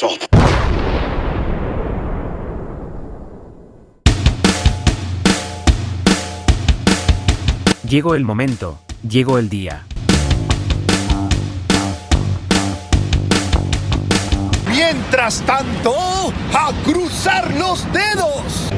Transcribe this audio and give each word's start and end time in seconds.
Assault. 0.00 0.30
Llegó 7.90 8.14
el 8.14 8.24
momento, 8.24 8.78
llegó 9.06 9.38
el 9.38 9.48
día. 9.48 9.84
Mientras 14.68 15.42
tanto, 15.42 16.19
a 16.54 16.72
cruzar 16.84 17.54
los 17.54 17.86
dedos. 17.92 18.70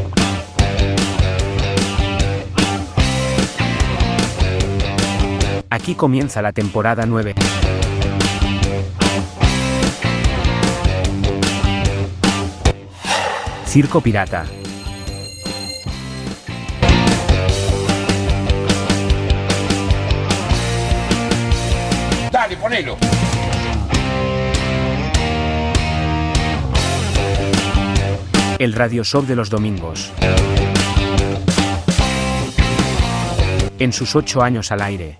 Aquí 5.70 5.94
comienza 5.94 6.42
la 6.42 6.52
temporada 6.52 7.06
9. 7.06 7.34
Circo 13.66 14.02
Pirata. 14.02 14.44
Dale, 22.30 22.56
ponelo. 22.56 22.98
El 28.62 28.74
radio 28.74 29.02
show 29.02 29.26
de 29.26 29.34
los 29.34 29.50
domingos. 29.50 30.12
En 33.76 33.92
sus 33.92 34.14
ocho 34.14 34.40
años 34.40 34.70
al 34.70 34.82
aire. 34.82 35.16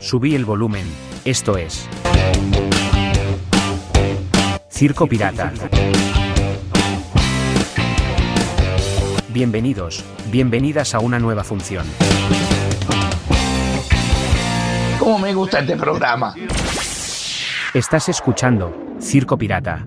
Subí 0.00 0.34
el 0.34 0.44
volumen, 0.44 0.84
esto 1.24 1.56
es. 1.56 1.88
Circo 4.68 5.06
Pirata. 5.06 5.54
Bienvenidos, 9.30 10.04
bienvenidas 10.30 10.94
a 10.94 10.98
una 10.98 11.18
nueva 11.18 11.42
función. 11.42 11.86
¿Cómo 14.98 15.18
me 15.18 15.32
gusta 15.32 15.60
este 15.60 15.74
programa? 15.74 16.34
Estás 17.72 18.10
escuchando 18.10 18.94
Circo 19.00 19.38
Pirata. 19.38 19.86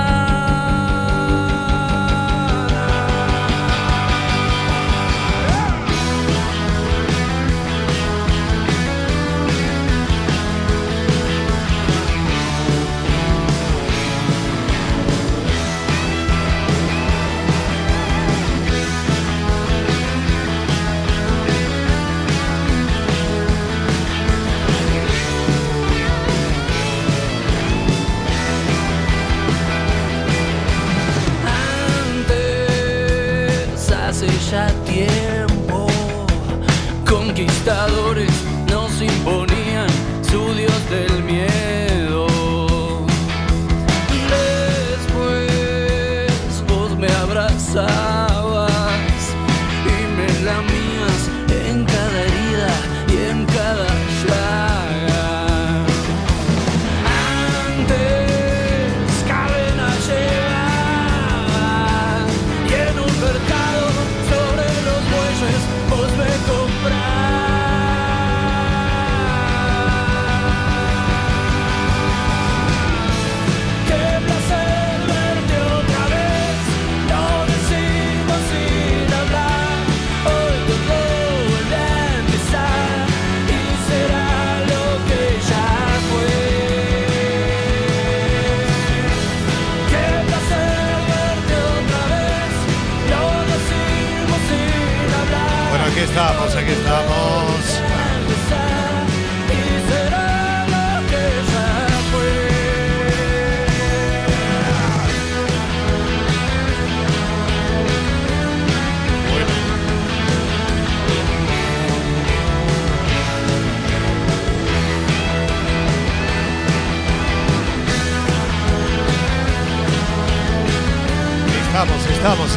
Conquistadores 37.69 38.31
nos 38.67 39.01
imponían 39.01 39.87
su 40.23 40.53
dios 40.55 40.89
del 40.89 41.23
miedo. 41.23 41.48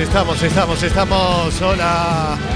Estamos, 0.02 0.42
estamos, 0.42 0.82
estamos. 0.82 1.62
Hola. 1.62 2.51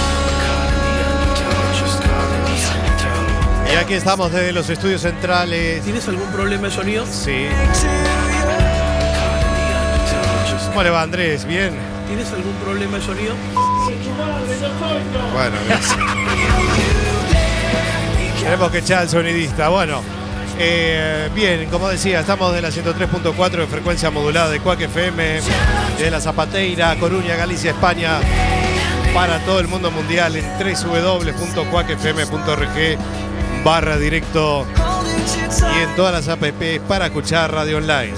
Y 3.72 3.76
aquí 3.76 3.94
estamos 3.94 4.30
desde 4.32 4.52
los 4.52 4.68
estudios 4.68 5.00
centrales. 5.00 5.82
¿Tienes 5.82 6.06
algún 6.08 6.30
problema 6.32 6.68
de 6.68 6.74
sonido? 6.74 7.06
Sí. 7.06 7.46
¿Cómo 10.68 10.82
le 10.82 10.90
va 10.90 11.02
Andrés? 11.02 11.46
¿Bien? 11.46 11.74
¿Tienes 12.08 12.32
algún 12.32 12.54
problema 12.56 12.98
de 12.98 13.04
sonido? 13.04 13.34
Bueno, 15.32 15.56
gracias. 15.66 15.96
Tenemos 18.42 18.70
que 18.70 18.78
echar 18.78 18.98
al 18.98 19.08
sonidista. 19.08 19.68
Bueno, 19.68 20.02
eh, 20.58 21.30
bien, 21.34 21.68
como 21.70 21.88
decía, 21.88 22.20
estamos 22.20 22.52
de 22.52 22.60
la 22.60 22.70
103.4 22.70 23.50
de 23.50 23.66
frecuencia 23.66 24.10
modulada 24.10 24.50
de 24.50 24.60
Cuac 24.60 24.80
FM, 24.80 25.40
de 25.98 26.10
la 26.10 26.20
Zapateira, 26.20 26.94
Coruña, 26.98 27.36
Galicia, 27.36 27.70
España, 27.70 28.18
para 29.14 29.38
todo 29.40 29.60
el 29.60 29.68
mundo 29.68 29.90
mundial 29.90 30.36
en 30.36 30.44
www.cuacfm.org 30.58 32.98
barra 33.64 33.96
directo 33.96 34.66
y 35.76 35.82
en 35.82 35.94
todas 35.94 36.12
las 36.12 36.28
apps 36.28 36.80
para 36.88 37.06
escuchar 37.06 37.52
radio 37.52 37.78
online. 37.78 38.12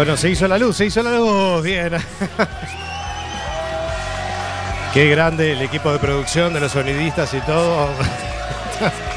Bueno, 0.00 0.16
se 0.16 0.30
hizo 0.30 0.48
la 0.48 0.56
luz, 0.56 0.78
se 0.78 0.86
hizo 0.86 1.02
la 1.02 1.10
luz. 1.10 1.62
Bien. 1.62 1.92
Qué 4.94 5.10
grande 5.10 5.52
el 5.52 5.60
equipo 5.60 5.92
de 5.92 5.98
producción 5.98 6.54
de 6.54 6.60
los 6.60 6.72
sonidistas 6.72 7.34
y 7.34 7.40
todo. 7.40 7.90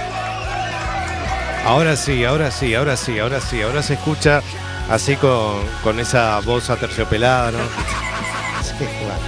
Ahora 1.66 1.96
sí, 1.96 2.26
ahora 2.26 2.52
sí, 2.52 2.76
ahora 2.76 2.98
sí, 2.98 3.18
ahora 3.18 3.40
sí. 3.40 3.62
Ahora 3.62 3.82
se 3.82 3.94
escucha 3.94 4.42
así 4.90 5.16
con, 5.16 5.66
con 5.84 6.02
esa 6.02 6.42
voz 6.42 6.70
aterciopelada, 6.70 7.52
¿no? 7.52 7.60
Sí, 8.62 8.74
bueno. 9.06 9.22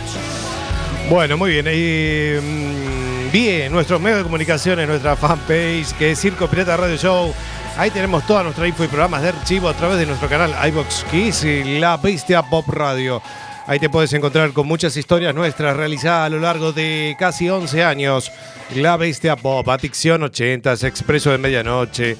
Bueno, 1.10 1.38
muy 1.38 1.52
bien. 1.52 1.68
Y, 1.72 2.34
mm, 2.42 3.32
bien, 3.32 3.72
nuestros 3.72 4.02
medios 4.02 4.18
de 4.18 4.24
comunicación 4.24 4.82
en 4.82 4.90
nuestra 4.90 5.16
fanpage, 5.16 5.94
que 5.98 6.12
es 6.12 6.20
Circo 6.20 6.50
Pirata 6.50 6.76
Radio 6.76 6.98
Show. 6.98 7.34
Ahí 7.78 7.92
tenemos 7.92 8.26
toda 8.26 8.44
nuestra 8.44 8.68
info 8.68 8.86
y 8.86 8.88
programas 8.88 9.22
de 9.22 9.30
archivo 9.30 9.68
a 9.68 9.74
través 9.74 9.98
de 9.98 10.06
nuestro 10.06 10.30
canal 10.30 10.56
iBox 10.70 11.04
Kiss 11.12 11.44
y 11.44 11.78
La 11.78 11.98
Bestia 11.98 12.42
Pop 12.42 12.70
Radio. 12.70 13.22
Ahí 13.68 13.80
te 13.80 13.90
puedes 13.90 14.14
encontrar 14.14 14.54
con 14.54 14.66
muchas 14.66 14.96
historias 14.96 15.36
nuestras 15.36 15.76
realizadas 15.76 16.28
a 16.28 16.30
lo 16.30 16.40
largo 16.40 16.72
de 16.72 17.18
casi 17.20 17.50
11 17.50 17.84
años. 17.84 18.32
La 18.76 18.96
Bestia 18.96 19.36
Pop, 19.36 19.68
Adicción 19.68 20.24
80, 20.24 20.74
Expreso 20.84 21.32
de 21.32 21.38
Medianoche, 21.38 22.16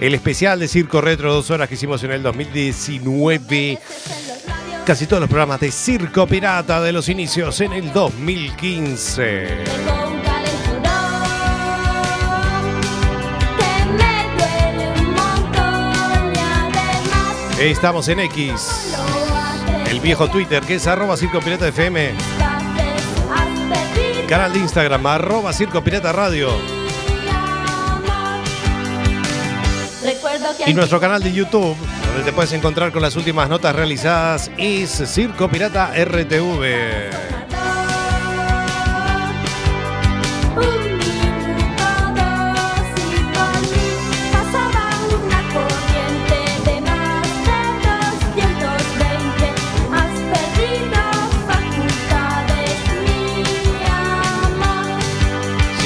el 0.00 0.14
especial 0.14 0.60
de 0.60 0.68
Circo 0.68 1.00
Retro, 1.00 1.34
dos 1.34 1.50
horas 1.50 1.68
que 1.68 1.74
hicimos 1.74 2.04
en 2.04 2.12
el 2.12 2.22
2019. 2.22 3.78
Casi 4.86 5.06
todos 5.06 5.20
los 5.20 5.28
programas 5.28 5.60
de 5.60 5.72
Circo 5.72 6.28
Pirata 6.28 6.80
de 6.80 6.92
los 6.92 7.08
inicios 7.08 7.60
en 7.60 7.72
el 7.72 7.92
2015. 7.92 10.11
Estamos 17.70 18.08
en 18.08 18.18
X, 18.18 18.92
el 19.88 20.00
viejo 20.00 20.28
Twitter 20.28 20.64
que 20.64 20.74
es 20.74 20.86
arroba 20.88 21.16
Circo 21.16 21.38
Pirata 21.38 21.68
FM, 21.68 22.12
canal 24.28 24.52
de 24.52 24.58
Instagram 24.58 25.06
arroba 25.06 25.52
Circo 25.52 25.80
Pirata 25.80 26.10
Radio 26.10 26.50
y 30.66 30.74
nuestro 30.74 30.98
canal 30.98 31.22
de 31.22 31.32
YouTube 31.32 31.76
donde 32.08 32.24
te 32.24 32.32
puedes 32.32 32.52
encontrar 32.52 32.90
con 32.90 33.00
las 33.00 33.14
últimas 33.14 33.48
notas 33.48 33.76
realizadas 33.76 34.50
es 34.58 34.90
Circo 35.06 35.48
Pirata 35.48 35.92
RTV. 35.94 37.41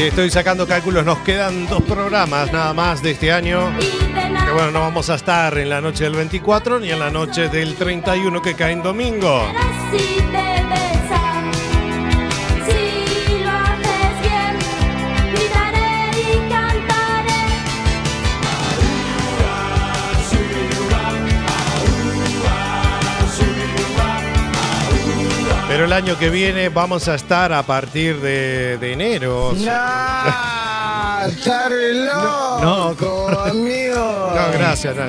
Estoy 0.09 0.31
sacando 0.31 0.67
cálculos, 0.67 1.05
nos 1.05 1.19
quedan 1.19 1.67
dos 1.67 1.83
programas 1.83 2.53
nada 2.53 2.73
más 2.73 3.03
de 3.03 3.13
este 3.13 3.33
año. 3.33 3.73
Que 3.79 4.53
bueno, 4.53 4.71
no 4.71 4.81
vamos 4.81 5.11
a 5.11 5.17
estar 5.17 5.57
en 5.59 5.69
la 5.69 5.81
noche 5.81 6.05
del 6.05 6.15
24 6.15 6.79
ni 6.79 6.91
en 6.91 6.99
la 6.99 7.11
noche 7.11 7.49
del 7.49 7.75
31 7.75 8.41
que 8.41 8.55
cae 8.55 8.73
en 8.73 8.83
domingo. 8.83 9.43
Año 25.97 26.19
que 26.19 26.29
viene 26.29 26.69
vamos 26.69 27.09
a 27.09 27.15
estar 27.15 27.53
a 27.53 27.63
partir 27.63 28.21
de, 28.21 28.77
de 28.79 28.93
enero. 28.93 29.53
¡No! 29.57 31.27
¡Estar 31.27 31.71
loco, 31.73 33.29
No. 33.31 33.41
amigo! 33.41 34.33
No, 34.35 34.53
gracias, 34.59 34.95
no. 34.95 35.05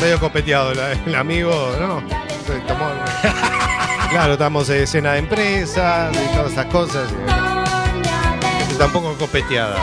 Medio 0.00 0.18
copeteado 0.18 0.72
el, 0.72 0.78
el 1.06 1.14
amigo, 1.14 1.72
¿no? 1.78 2.02
Se 2.46 2.58
tomó- 2.66 2.90
Claro, 4.10 4.32
estamos 4.34 4.66
de 4.68 4.86
cena 4.86 5.12
de 5.12 5.18
empresas 5.20 6.14
y 6.14 6.36
todas 6.36 6.52
esas 6.52 6.66
cosas. 6.66 7.08
Y 8.70 8.74
tampoco 8.74 9.14
copeteada. 9.14 9.76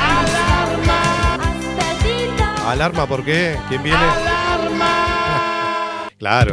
¡Alarma! 0.00 1.38
¿Alarma 2.70 3.06
por 3.06 3.24
qué? 3.24 3.56
¿Quién 3.68 3.82
viene? 3.82 4.33
Claro. 6.18 6.52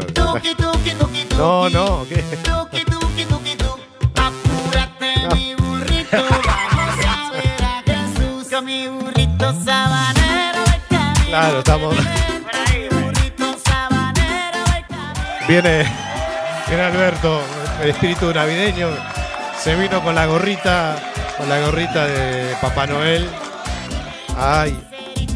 No, 1.37 1.69
no, 1.69 2.05
¿qué? 2.09 2.23
Apúrate, 4.15 5.13
mi 5.33 5.55
burrito, 5.55 6.17
vamos 6.29 7.05
a 7.05 7.31
ver 7.31 7.63
a 7.63 7.83
Jesús 7.85 8.47
con 8.51 8.65
mi 8.65 8.87
burrito 8.87 9.53
sabanero. 9.63 10.63
Claro, 11.27 11.59
estamos. 11.59 11.95
Viene, 15.47 15.85
viene 16.67 16.83
Alberto, 16.83 17.41
el 17.81 17.89
espíritu 17.89 18.33
navideño. 18.33 18.89
Se 19.57 19.75
vino 19.75 20.01
con 20.01 20.15
la 20.15 20.25
gorrita, 20.25 20.95
con 21.37 21.47
la 21.49 21.59
gorrita 21.59 22.07
de 22.07 22.55
Papá 22.61 22.87
Noel. 22.87 23.29
Ay, 24.37 24.77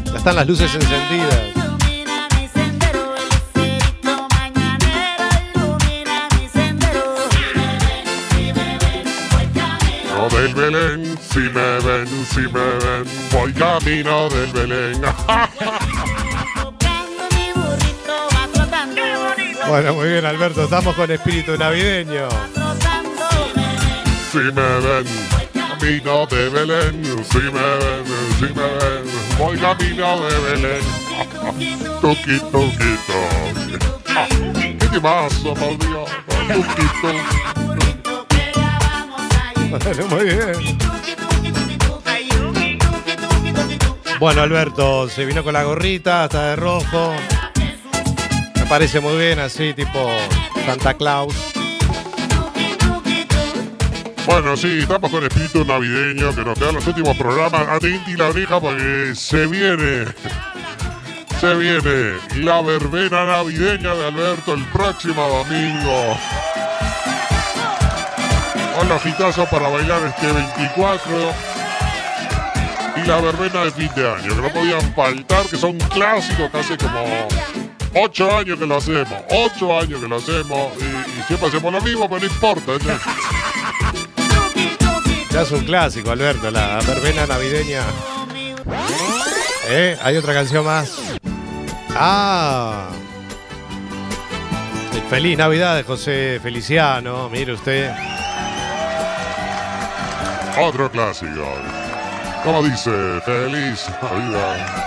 ya 0.04 0.18
están 0.18 0.36
las 0.36 0.46
luces 0.46 0.74
encendidas. 0.74 1.55
Del 10.36 10.54
Belén, 10.54 11.18
si 11.30 11.38
me 11.38 11.78
ven, 11.80 12.06
si 12.30 12.40
me 12.40 12.50
ven, 12.50 13.04
voy 13.32 13.52
camino 13.52 14.28
del 14.28 14.52
Belén. 14.52 15.02
Bueno, 19.68 19.94
muy 19.94 20.08
bien, 20.08 20.24
Alberto, 20.24 20.62
estamos 20.62 20.94
con 20.94 21.10
espíritu 21.10 21.56
navideño. 21.58 22.28
Si 24.30 24.38
me 24.38 24.52
ven, 24.52 25.06
camino 25.52 26.26
de 26.26 26.48
Belén, 26.50 27.02
si 27.28 27.38
me 27.38 27.50
ven, 27.50 28.06
si 28.38 28.44
me 28.44 28.62
ven, 28.62 29.04
voy 29.36 29.58
camino 29.58 30.20
de 30.20 30.38
Belén. 30.38 30.84
Tuki, 32.00 32.38
tuki, 32.52 32.96
tuki. 33.06 33.86
Ah, 34.14 34.28
¿Qué 34.78 34.86
te 34.86 35.00
pasa, 35.00 35.54
por 35.54 35.78
Dios? 35.78 36.10
Tuki, 36.46 36.86
tuki. 37.00 37.95
Muy 40.10 40.24
bien. 40.24 40.78
Bueno, 44.18 44.42
Alberto, 44.42 45.08
se 45.08 45.26
vino 45.26 45.44
con 45.44 45.52
la 45.52 45.64
gorrita, 45.64 46.24
hasta 46.24 46.50
de 46.50 46.56
rojo. 46.56 47.14
Me 48.54 48.66
parece 48.66 49.00
muy 49.00 49.16
bien, 49.18 49.38
así, 49.38 49.74
tipo 49.74 50.10
Santa 50.64 50.94
Claus. 50.94 51.34
Bueno, 54.24 54.56
sí, 54.56 54.78
estamos 54.80 55.10
con 55.10 55.22
espíritu 55.22 55.64
navideño, 55.64 56.34
que 56.34 56.44
nos 56.44 56.58
quedan 56.58 56.74
los 56.74 56.86
últimos 56.86 57.16
programas. 57.16 57.68
Atenti 57.68 58.16
la 58.16 58.28
oreja 58.28 58.60
porque 58.60 59.12
se 59.14 59.46
viene. 59.46 60.06
Se 61.40 61.54
viene 61.54 62.14
la 62.36 62.62
verbena 62.62 63.26
navideña 63.26 63.94
de 63.94 64.06
Alberto 64.06 64.54
el 64.54 64.64
próximo 64.64 65.28
domingo. 65.28 66.16
Con 68.76 68.88
los 68.90 69.06
hitazos 69.06 69.48
para 69.48 69.68
bailar 69.68 70.02
este 70.04 70.30
24. 70.30 71.32
Y 72.96 73.06
la 73.06 73.20
verbena 73.20 73.64
de 73.64 73.70
fin 73.70 73.90
de 73.96 74.06
año, 74.06 74.36
que 74.36 74.42
no 74.42 74.48
podían 74.50 74.94
faltar, 74.94 75.46
que 75.46 75.56
son 75.56 75.78
clásicos, 75.78 76.54
hace 76.54 76.76
como 76.76 77.26
ocho 77.94 78.36
años 78.36 78.58
que 78.58 78.66
lo 78.66 78.76
hacemos. 78.76 79.18
Ocho 79.30 79.78
años 79.78 80.00
que 80.00 80.08
lo 80.08 80.16
hacemos. 80.16 80.72
Y, 80.76 81.22
siempre 81.26 81.48
hacemos 81.48 81.72
lo 81.72 81.80
mismo, 81.80 82.08
pero 82.08 82.20
no 82.20 82.26
importa. 82.26 82.72
¿no? 82.72 82.98
Ya 85.30 85.42
es 85.42 85.50
un 85.50 85.64
clásico, 85.64 86.10
Alberto, 86.10 86.50
la 86.50 86.78
verbena 86.86 87.26
navideña. 87.26 87.82
¿Eh? 89.68 89.96
Hay 90.02 90.16
otra 90.16 90.34
canción 90.34 90.64
más. 90.64 90.98
Ah. 91.94 92.88
El 94.94 95.02
Feliz 95.02 95.38
Navidad 95.38 95.82
José 95.86 96.40
Feliciano, 96.42 97.30
mire 97.30 97.52
usted. 97.52 98.15
Otro 100.58 100.90
clásico. 100.90 101.46
Como 102.42 102.62
dice, 102.62 103.20
feliz 103.26 103.86
Navidad. 104.00 104.86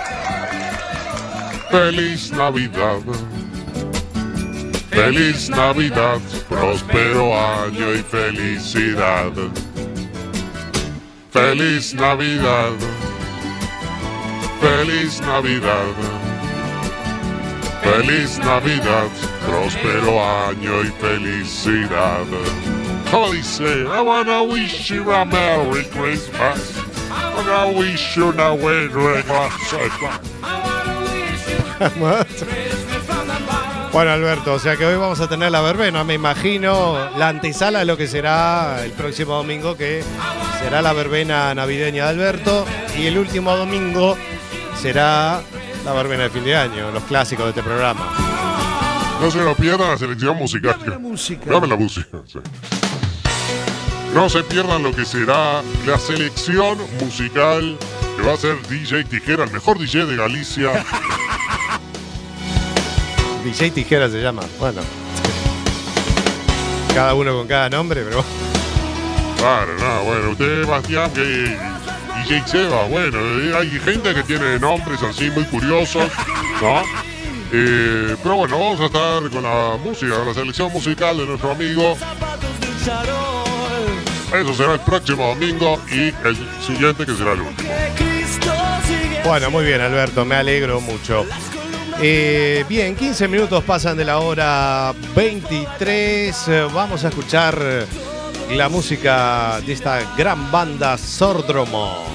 Feliz 1.70 2.32
Navidad. 2.32 2.98
Feliz 4.90 5.48
Navidad, 5.48 6.18
próspero 6.48 7.38
año 7.38 7.94
y 7.94 8.02
felicidad. 8.02 9.32
Feliz 11.30 11.94
Navidad. 11.94 12.72
Feliz 14.60 15.20
Navidad. 15.20 15.94
Feliz 17.82 18.38
Navidad, 18.38 19.08
próspero 19.46 20.24
año 20.48 20.82
y 20.82 20.86
felicidad. 21.00 22.26
Como 23.10 23.32
dice, 23.32 23.64
I 23.64 24.00
wanna 24.00 24.42
wish 24.42 24.88
you 24.88 25.10
a 25.12 25.24
Merry 25.24 25.84
Christmas. 25.86 26.76
I 27.10 27.34
wanna 27.34 27.76
wish 27.76 28.16
you 28.16 28.30
a 28.30 28.56
Merry 28.56 28.88
Christmas. 28.88 29.52
Bueno, 33.92 34.12
Alberto, 34.12 34.54
o 34.54 34.58
sea 34.60 34.76
que 34.76 34.86
hoy 34.86 34.94
vamos 34.96 35.20
a 35.20 35.28
tener 35.28 35.50
la 35.50 35.60
verbena, 35.60 36.04
me 36.04 36.14
imagino, 36.14 37.10
la 37.16 37.28
antesala 37.28 37.80
de 37.80 37.84
lo 37.84 37.96
que 37.96 38.06
será 38.06 38.84
el 38.84 38.92
próximo 38.92 39.34
domingo, 39.34 39.76
que 39.76 40.04
será 40.62 40.80
la 40.80 40.92
verbena 40.92 41.52
navideña 41.52 42.04
de 42.04 42.10
Alberto, 42.10 42.64
y 42.96 43.06
el 43.06 43.18
último 43.18 43.56
domingo 43.56 44.16
será 44.80 45.40
la 45.84 45.92
verbena 45.92 46.24
de 46.24 46.30
fin 46.30 46.44
de 46.44 46.54
año, 46.54 46.92
los 46.92 47.02
clásicos 47.04 47.46
de 47.46 47.50
este 47.50 47.62
programa. 47.64 48.06
No 49.20 49.28
se 49.30 49.42
lo 49.42 49.56
pierdan 49.56 49.90
la 49.90 49.98
selección 49.98 50.36
musical. 50.36 50.76
Dame 50.78 50.90
la 50.92 50.98
música. 50.98 51.50
Dame 51.50 51.66
la 51.66 51.76
música. 51.76 52.18
sí. 52.26 52.38
No 54.14 54.28
se 54.28 54.42
pierdan 54.42 54.82
lo 54.82 54.92
que 54.92 55.04
será 55.04 55.62
la 55.86 55.98
selección 55.98 56.78
musical 57.00 57.78
que 58.16 58.22
va 58.22 58.34
a 58.34 58.36
ser 58.36 58.60
DJ 58.68 59.04
Tijera, 59.04 59.44
el 59.44 59.52
mejor 59.52 59.78
DJ 59.78 60.06
de 60.06 60.16
Galicia. 60.16 60.70
DJ 63.44 63.70
Tijera 63.70 64.10
se 64.10 64.20
llama, 64.20 64.42
bueno. 64.58 64.82
Cada 66.94 67.14
uno 67.14 67.32
con 67.34 67.46
cada 67.46 67.70
nombre, 67.70 68.02
pero 68.02 68.24
Claro, 69.40 69.72
no, 69.78 70.04
bueno, 70.04 70.30
usted, 70.32 70.66
Bastián, 70.66 71.10
que 71.12 71.22
DJ 71.22 72.42
Seba, 72.46 72.84
bueno, 72.88 73.16
eh, 73.18 73.54
hay 73.56 73.70
gente 73.80 74.12
que 74.12 74.22
tiene 74.22 74.58
nombres 74.58 75.02
así 75.02 75.30
muy 75.30 75.44
curiosos, 75.44 76.12
¿no? 76.60 76.82
Eh, 77.50 78.16
pero 78.22 78.36
bueno, 78.36 78.58
vamos 78.58 78.80
a 78.80 78.84
estar 78.84 79.30
con 79.30 79.42
la 79.42 79.78
música, 79.82 80.14
con 80.14 80.26
la 80.26 80.34
selección 80.34 80.70
musical 80.70 81.16
de 81.16 81.24
nuestro 81.24 81.52
amigo. 81.52 81.96
Eso 84.32 84.54
será 84.54 84.74
el 84.74 84.80
próximo 84.80 85.28
domingo 85.28 85.80
y 85.90 86.14
el 86.24 86.36
siguiente 86.64 87.04
que 87.04 87.14
será 87.14 87.32
el 87.32 87.40
último. 87.40 87.70
Bueno, 89.24 89.50
muy 89.50 89.64
bien, 89.64 89.80
Alberto, 89.80 90.24
me 90.24 90.36
alegro 90.36 90.80
mucho. 90.80 91.26
Eh, 92.00 92.64
bien, 92.68 92.96
15 92.96 93.28
minutos 93.28 93.62
pasan 93.64 93.96
de 93.96 94.04
la 94.04 94.20
hora 94.20 94.94
23. 95.14 96.50
Vamos 96.72 97.04
a 97.04 97.08
escuchar 97.08 97.86
la 98.50 98.68
música 98.68 99.60
de 99.66 99.72
esta 99.72 100.00
gran 100.16 100.50
banda 100.50 100.96
Sordromo. 100.96 102.06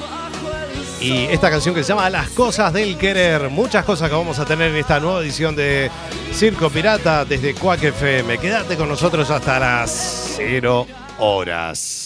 Y 1.00 1.26
esta 1.26 1.50
canción 1.52 1.76
que 1.76 1.84
se 1.84 1.90
llama 1.90 2.10
Las 2.10 2.30
cosas 2.30 2.74
del 2.74 2.98
querer. 2.98 3.50
Muchas 3.50 3.86
cosas 3.86 4.10
que 4.10 4.16
vamos 4.16 4.40
a 4.40 4.46
tener 4.46 4.72
en 4.72 4.78
esta 4.78 5.00
nueva 5.00 5.22
edición 5.22 5.56
de 5.56 5.92
Circo 6.34 6.70
Pirata 6.70 7.26
desde 7.26 7.54
Cuac 7.54 7.84
FM. 7.84 8.38
Quédate 8.38 8.76
con 8.76 8.90
nosotros 8.90 9.30
hasta 9.30 9.60
las 9.60 10.34
0 10.38 10.88
horas. 11.20 12.05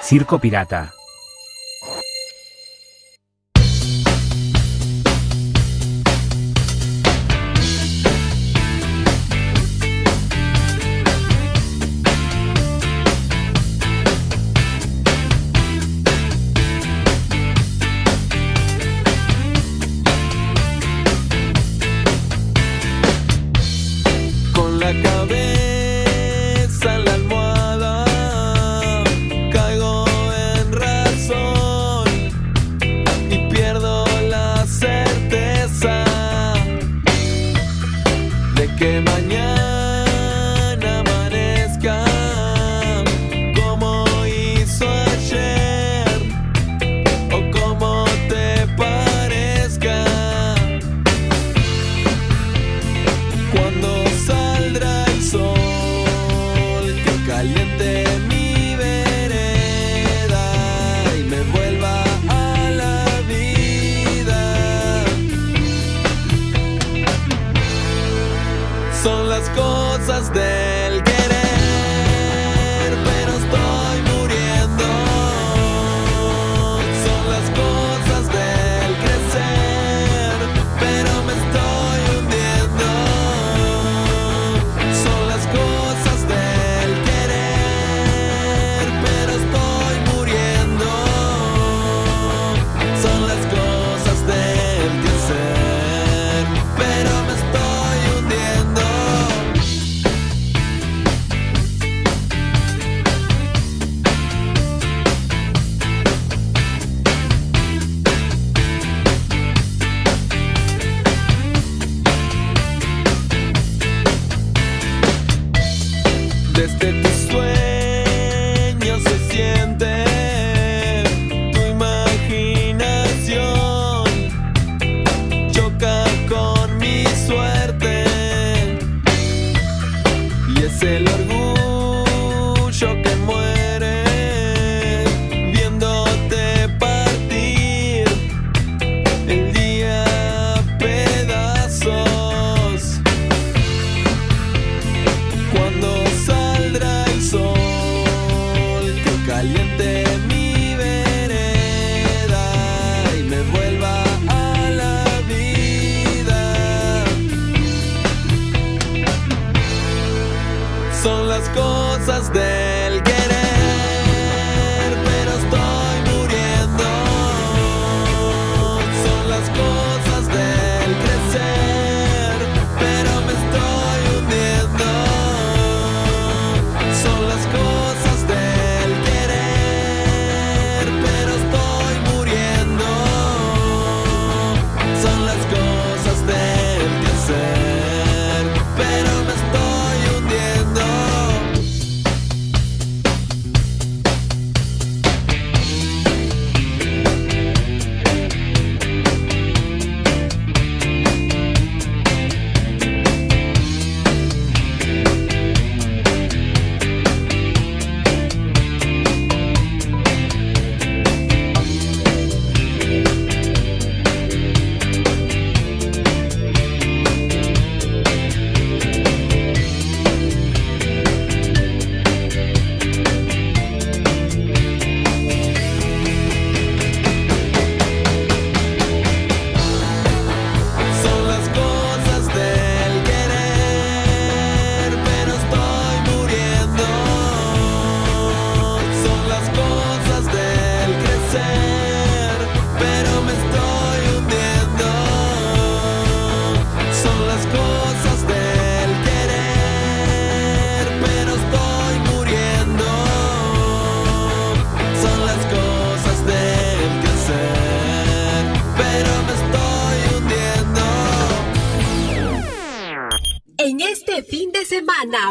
Circo 0.00 0.38
Pirata. 0.38 0.92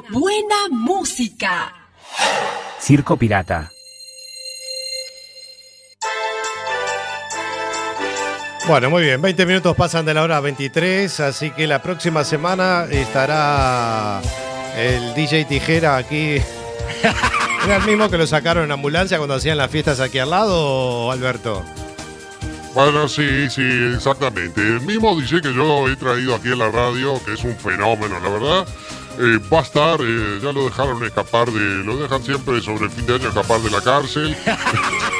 buena 0.09 0.67
música. 0.69 1.73
Circo 2.79 3.17
Pirata. 3.17 3.71
Bueno, 8.67 8.89
muy 8.89 9.03
bien, 9.03 9.21
20 9.21 9.45
minutos 9.45 9.75
pasan 9.75 10.05
de 10.05 10.13
la 10.13 10.23
hora 10.23 10.39
23, 10.39 11.19
así 11.19 11.51
que 11.51 11.67
la 11.67 11.81
próxima 11.81 12.23
semana 12.23 12.85
estará 12.89 14.21
el 14.77 15.13
DJ 15.15 15.45
Tijera 15.45 15.97
aquí. 15.97 16.37
¿Era 17.65 17.75
el 17.77 17.83
mismo 17.83 18.09
que 18.09 18.17
lo 18.17 18.25
sacaron 18.25 18.65
en 18.65 18.71
ambulancia 18.71 19.17
cuando 19.17 19.35
hacían 19.35 19.57
las 19.57 19.69
fiestas 19.69 19.99
aquí 19.99 20.19
al 20.19 20.29
lado, 20.29 21.11
Alberto? 21.11 21.63
Bueno, 22.73 23.07
sí, 23.07 23.49
sí, 23.49 23.61
exactamente. 23.95 24.61
El 24.61 24.81
mismo 24.81 25.15
DJ 25.19 25.41
que 25.41 25.53
yo 25.53 25.89
he 25.89 25.95
traído 25.95 26.33
aquí 26.35 26.47
en 26.47 26.59
la 26.59 26.71
radio, 26.71 27.21
que 27.25 27.33
es 27.33 27.43
un 27.43 27.55
fenómeno, 27.55 28.19
la 28.19 28.29
verdad 28.29 28.67
eh, 29.19 29.39
va 29.51 29.59
a 29.59 29.61
estar, 29.61 29.99
eh, 30.01 30.39
ya 30.41 30.51
lo 30.51 30.65
dejaron 30.65 31.03
escapar 31.03 31.51
de, 31.51 31.83
lo 31.83 31.97
dejan 31.97 32.23
siempre 32.23 32.61
sobre 32.61 32.85
el 32.85 32.91
fin 32.91 33.05
de 33.05 33.15
año 33.15 33.27
escapar 33.29 33.59
de 33.61 33.69
la 33.69 33.81
cárcel. 33.81 34.35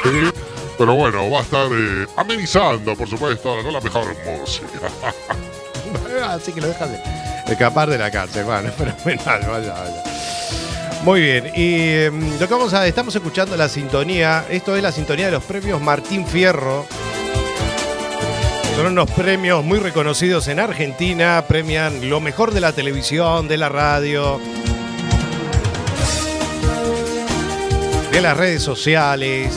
Pero 0.78 0.94
bueno, 0.94 1.30
va 1.30 1.38
a 1.38 1.42
estar 1.42 1.68
eh, 1.72 2.06
amenizando, 2.16 2.96
por 2.96 3.08
supuesto, 3.08 3.62
no 3.62 3.70
la 3.70 3.80
mejor 3.80 4.06
música. 4.24 4.88
Así 6.28 6.52
que 6.52 6.60
lo 6.60 6.68
dejas 6.68 6.90
de 6.90 7.52
escapar 7.52 7.88
de 7.88 7.98
la 7.98 8.10
cárcel. 8.10 8.44
Bueno, 8.44 8.70
fenomenal, 8.72 9.40
vaya, 9.48 9.72
vaya. 9.72 10.02
Muy 11.04 11.20
bien, 11.20 11.52
y 11.54 12.10
mm, 12.10 12.40
lo 12.40 12.48
que 12.48 12.54
vamos 12.54 12.72
a, 12.74 12.86
estamos 12.86 13.14
escuchando 13.14 13.56
la 13.56 13.68
sintonía, 13.68 14.46
esto 14.48 14.74
es 14.74 14.82
la 14.82 14.90
sintonía 14.90 15.26
de 15.26 15.32
los 15.32 15.44
premios 15.44 15.80
Martín 15.80 16.26
Fierro. 16.26 16.86
Son 18.76 18.86
unos 18.86 19.08
premios 19.12 19.64
muy 19.64 19.78
reconocidos 19.78 20.48
en 20.48 20.58
Argentina, 20.58 21.44
premian 21.46 22.10
lo 22.10 22.20
mejor 22.20 22.52
de 22.52 22.60
la 22.60 22.72
televisión, 22.72 23.46
de 23.46 23.56
la 23.56 23.68
radio, 23.68 24.40
de 28.10 28.20
las 28.20 28.36
redes 28.36 28.62
sociales, 28.64 29.54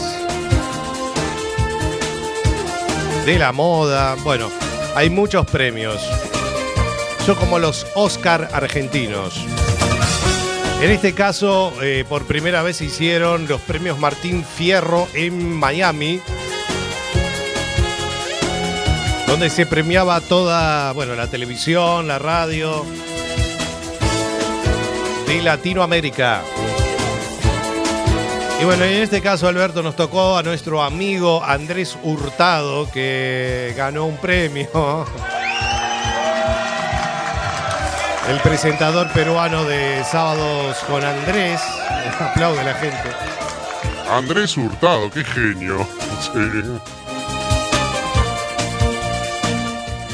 de 3.26 3.40
la 3.40 3.52
moda. 3.52 4.16
Bueno, 4.24 4.52
hay 4.96 5.10
muchos 5.10 5.48
premios. 5.48 6.00
Son 7.26 7.36
como 7.36 7.58
los 7.58 7.88
Oscar 7.96 8.50
argentinos. 8.54 9.44
En 10.80 10.92
este 10.92 11.14
caso, 11.14 11.74
eh, 11.82 12.06
por 12.08 12.26
primera 12.28 12.62
vez 12.62 12.82
hicieron 12.82 13.48
los 13.48 13.62
premios 13.62 13.98
Martín 13.98 14.46
Fierro 14.46 15.08
en 15.16 15.54
Miami, 15.54 16.22
donde 19.28 19.50
se 19.50 19.66
premiaba 19.66 20.22
toda, 20.22 20.94
bueno, 20.94 21.14
la 21.14 21.28
televisión, 21.28 22.08
la 22.08 22.18
radio 22.18 22.86
de 25.28 25.42
Latinoamérica. 25.44 26.42
Y 28.60 28.66
bueno, 28.66 28.86
en 28.86 29.04
este 29.04 29.22
caso, 29.22 29.48
Alberto, 29.48 29.84
nos 29.84 29.96
tocó 29.96 30.38
a 30.38 30.44
nuestro 30.44 30.82
amigo 30.82 31.44
Andrés 31.44 31.96
Hurtado, 32.02 32.90
que 32.90 33.74
ganó 33.78 34.06
un 34.06 34.18
premio. 34.18 35.06
El 38.30 38.40
presentador 38.40 39.10
peruano 39.12 39.64
de 39.64 40.04
Sábados 40.04 40.78
con 40.88 41.04
Andrés. 41.04 41.62
Aplaude 42.20 42.64
la 42.64 42.74
gente. 42.74 43.10
Andrés 44.10 44.58
Hurtado, 44.58 45.12
qué 45.12 45.24
genio. 45.24 45.86
Sí. 46.20 46.40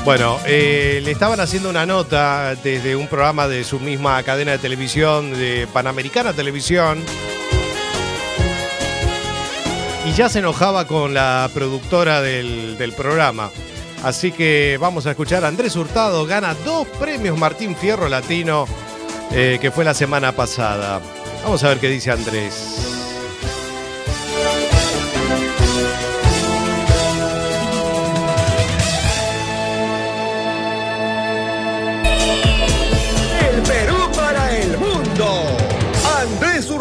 Bueno, 0.05 0.37
eh, 0.45 0.99
le 1.01 1.11
estaban 1.11 1.39
haciendo 1.39 1.69
una 1.69 1.85
nota 1.85 2.55
desde 2.61 2.97
un 2.97 3.07
programa 3.07 3.47
de 3.47 3.63
su 3.63 3.79
misma 3.79 4.21
cadena 4.23 4.51
de 4.51 4.57
televisión, 4.57 5.31
de 5.31 5.65
Panamericana 5.71 6.33
Televisión. 6.33 7.01
Y 10.05 10.11
ya 10.11 10.27
se 10.27 10.39
enojaba 10.39 10.87
con 10.87 11.13
la 11.13 11.49
productora 11.53 12.21
del, 12.21 12.93
programa. 12.97 13.49
Así 14.03 14.33
que 14.33 14.77
vamos 14.79 15.05
a 15.05 15.11
escuchar 15.11 15.45
a 15.45 15.47
Andrés 15.47 15.77
Hurtado, 15.77 16.25
gana 16.25 16.53
dos 16.65 16.85
premios 16.99 17.37
Martín 17.37 17.73
Fierro 17.73 18.09
Latino, 18.09 18.65
eh, 19.31 19.57
que 19.61 19.71
fue 19.71 19.85
la 19.85 19.93
semana 19.93 20.33
pasada. 20.33 20.99
Vamos 21.43 21.63
a 21.63 21.69
ver 21.69 21.79
qué 21.79 21.87
dice 21.87 22.11
Andrés. 22.11 22.92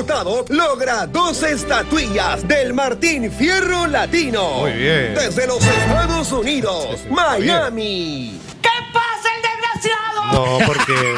Hurtado 0.02 0.44
logra 0.48 1.06
dos 1.06 1.44
estatuillas 1.44 2.48
del 2.48 2.74
Martín 2.74 3.30
Fierro 3.30 3.86
Latino. 3.86 4.62
Muy 4.62 4.72
bien. 4.72 5.14
Desde 5.14 5.46
los 5.46 5.64
Estados 5.64 6.32
Unidos, 6.32 6.98
Miami. 7.08 8.36
¿Qué 8.60 8.68
pasa, 8.92 9.28
el 9.36 9.42
desgraciado? 9.42 10.58
No, 10.58 10.66
porque 10.66 11.14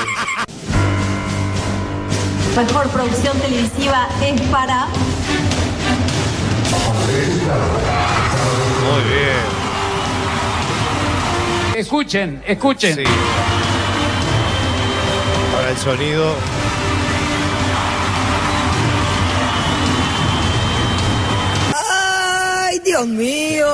Mejor 2.55 2.91
producción 2.91 3.41
televisiva 3.41 4.07
es 4.23 4.39
para 4.51 4.89
muy 8.83 9.03
bien. 9.09 9.45
Escuchen, 11.75 12.43
escuchen. 12.47 12.97
Sí. 12.97 13.05
Ahora 15.57 15.71
el 15.71 15.79
sonido. 15.79 16.35
Dios 22.85 23.07
mío! 23.07 23.67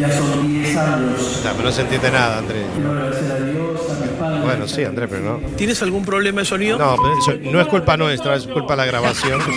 Ya 0.00 0.10
son 0.10 0.48
10 0.48 0.76
años. 0.76 1.40
No, 1.44 1.50
pero 1.52 1.62
no 1.62 1.72
se 1.72 1.82
entiende 1.82 2.10
nada, 2.10 2.38
Andrés. 2.38 2.66
Quiero 2.74 2.90
agradecer 2.90 3.30
a 3.30 3.40
Dios, 3.40 3.80
a 3.90 3.94
mi 4.04 4.08
padre. 4.18 4.40
Bueno, 4.40 4.66
sí, 4.68 4.82
Andrés, 4.82 5.08
pero 5.10 5.22
no. 5.22 5.40
¿Tienes 5.56 5.80
algún 5.82 6.04
problema 6.04 6.40
de 6.40 6.46
sonido? 6.46 6.78
No, 6.78 6.96
pero 7.00 7.18
eso 7.18 7.50
no 7.52 7.60
es 7.60 7.66
culpa 7.68 7.96
nuestra, 7.96 8.34
es 8.34 8.46
culpa 8.46 8.72
de 8.72 8.76
la 8.78 8.86
grabación. 8.86 9.40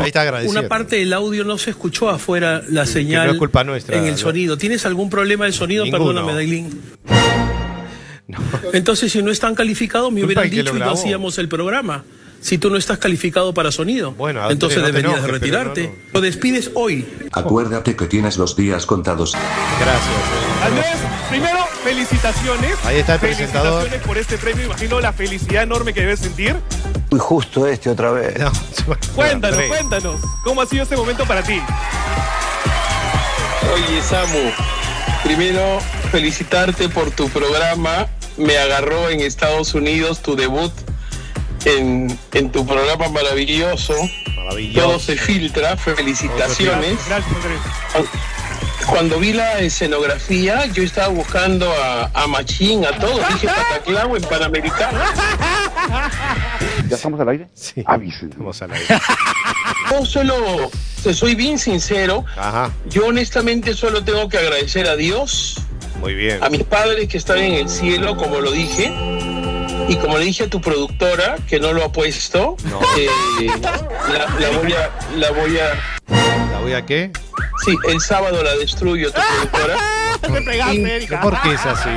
Ahí 0.00 0.08
está 0.08 0.22
agradecido. 0.22 0.58
Una 0.58 0.68
parte 0.68 0.96
del 0.96 1.12
audio 1.12 1.44
no 1.44 1.56
se 1.58 1.70
escuchó 1.70 2.08
afuera 2.10 2.62
la 2.68 2.86
señal 2.86 3.26
no 3.28 3.32
es 3.34 3.38
culpa 3.38 3.64
nuestra, 3.64 3.96
en 3.96 4.04
el 4.04 4.12
¿no? 4.12 4.18
sonido. 4.18 4.58
¿Tienes 4.58 4.84
algún 4.86 5.08
problema 5.08 5.44
de 5.46 5.52
sonido? 5.52 5.84
Ninguno. 5.84 6.06
Perdóname, 6.06 6.34
Dailin. 6.34 6.82
Entonces, 8.72 9.12
si 9.12 9.22
no 9.22 9.30
están 9.30 9.54
calificados, 9.54 10.10
me 10.12 10.24
hubieran 10.24 10.50
dicho 10.50 10.76
y 10.76 10.80
no 10.80 10.90
hacíamos 10.90 11.38
el 11.38 11.48
programa. 11.48 12.04
Si 12.44 12.58
tú 12.58 12.68
no 12.68 12.76
estás 12.76 12.98
calificado 12.98 13.54
para 13.54 13.72
sonido, 13.72 14.12
Bueno, 14.12 14.50
entonces 14.50 14.82
deberías 14.84 15.22
retirarte. 15.22 15.84
no, 15.84 15.88
no. 15.88 15.96
Lo 16.12 16.20
despides 16.20 16.70
hoy. 16.74 17.08
Acuérdate 17.32 17.96
que 17.96 18.04
tienes 18.04 18.36
los 18.36 18.54
días 18.54 18.84
contados. 18.84 19.32
Gracias. 19.80 20.62
Andrés, 20.62 20.96
primero, 21.30 21.64
felicitaciones. 21.82 22.76
Ahí 22.84 22.98
está 22.98 23.14
el 23.14 23.20
presentador. 23.20 23.84
Felicitaciones 23.84 24.06
por 24.06 24.18
este 24.18 24.36
premio. 24.36 24.66
Imagino 24.66 25.00
la 25.00 25.14
felicidad 25.14 25.62
enorme 25.62 25.94
que 25.94 26.02
debes 26.02 26.20
sentir. 26.20 26.54
Muy 27.10 27.18
justo 27.18 27.66
este 27.66 27.88
otra 27.88 28.10
vez. 28.10 28.34
No, 28.86 28.94
Cuéntanos, 29.14 29.58
Andrés. 29.58 29.68
cuéntanos. 29.70 30.20
¿Cómo 30.44 30.60
ha 30.60 30.66
sido 30.66 30.82
este 30.82 30.98
momento 30.98 31.24
para 31.24 31.42
ti? 31.42 31.58
Oye, 33.72 34.02
Samu, 34.02 34.50
primero 35.22 35.78
felicitarte 36.12 36.90
por 36.90 37.10
tu 37.10 37.30
programa. 37.30 38.06
Me 38.36 38.58
agarró 38.58 39.08
en 39.08 39.20
Estados 39.20 39.72
Unidos 39.72 40.20
tu 40.20 40.36
debut 40.36 40.70
en, 41.64 42.18
en 42.32 42.50
tu 42.50 42.66
programa 42.66 43.08
maravilloso. 43.08 43.94
Maravilloso. 44.36 44.86
Todo 44.88 44.98
se 44.98 45.16
filtra. 45.16 45.76
Felicitaciones. 45.76 46.98
Gracias. 47.08 47.36
Cuando 48.86 49.18
vi 49.18 49.32
la 49.32 49.60
escenografía, 49.60 50.66
yo 50.66 50.82
estaba 50.82 51.08
buscando 51.08 51.70
a, 51.72 52.10
a 52.12 52.26
Machín, 52.26 52.84
a 52.84 52.92
todos. 52.98 53.26
Dije 53.28 53.46
Pataclao 53.46 54.16
en 54.16 54.22
Panamericano. 54.24 54.98
¿Ya 56.88 56.96
estamos 56.96 57.18
al 57.20 57.28
aire? 57.30 57.48
Sí. 57.54 57.82
Avisen. 57.86 58.30
Estamos 58.30 58.60
al 58.62 58.72
aire. 58.72 58.86
Yo 59.90 60.04
solo, 60.04 60.70
te 61.02 61.14
soy 61.14 61.34
bien 61.34 61.58
sincero, 61.58 62.24
Ajá, 62.36 62.70
yo 62.88 63.06
honestamente 63.06 63.74
solo 63.74 64.02
tengo 64.02 64.28
que 64.28 64.38
agradecer 64.38 64.88
a 64.88 64.96
Dios, 64.96 65.60
muy 66.00 66.14
bien. 66.14 66.42
a 66.42 66.48
mis 66.48 66.64
padres 66.64 67.08
que 67.08 67.18
están 67.18 67.38
en 67.38 67.52
el 67.52 67.68
cielo, 67.68 68.16
como 68.16 68.40
lo 68.40 68.50
dije, 68.50 68.92
y 69.88 69.96
como 69.96 70.18
le 70.18 70.24
dije 70.24 70.44
a 70.44 70.50
tu 70.50 70.60
productora, 70.60 71.36
que 71.48 71.60
no 71.60 71.72
lo 71.72 71.84
ha 71.84 71.92
puesto, 71.92 72.56
No. 72.64 72.80
eh, 72.98 73.08
la, 73.62 74.26
la 74.40 74.58
voy 74.58 74.72
a, 74.72 74.90
la 75.16 75.30
voy 75.30 75.58
a, 75.58 76.50
¿La 76.52 76.60
voy 76.60 76.72
a 76.74 76.84
qué? 76.86 77.10
sí, 77.64 77.74
el 77.88 78.00
sábado 78.00 78.42
la 78.42 78.54
destruyo 78.56 79.10
tu 79.12 79.20
productora. 79.20 79.76
Te 80.20 80.40
pegaste, 80.42 80.74
Y- 80.76 80.84
Erika. 80.84 81.20
¿Por 81.20 81.40
qué 81.42 81.52
es 81.52 81.66
así? 81.66 81.90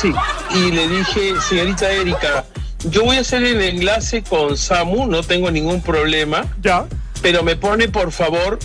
Sí, 0.00 0.12
y 0.54 0.70
le 0.72 0.88
dije, 0.88 1.34
señorita 1.48 1.90
Erika, 1.90 2.44
yo 2.84 3.04
voy 3.04 3.16
a 3.16 3.20
hacer 3.20 3.42
el 3.44 3.60
enlace 3.60 4.22
con 4.22 4.56
Samu, 4.56 5.06
no 5.06 5.22
tengo 5.22 5.50
ningún 5.50 5.82
problema, 5.82 6.46
Ya. 6.62 6.86
pero 7.20 7.42
me 7.42 7.56
pone 7.56 7.88
por 7.88 8.10
favor 8.12 8.58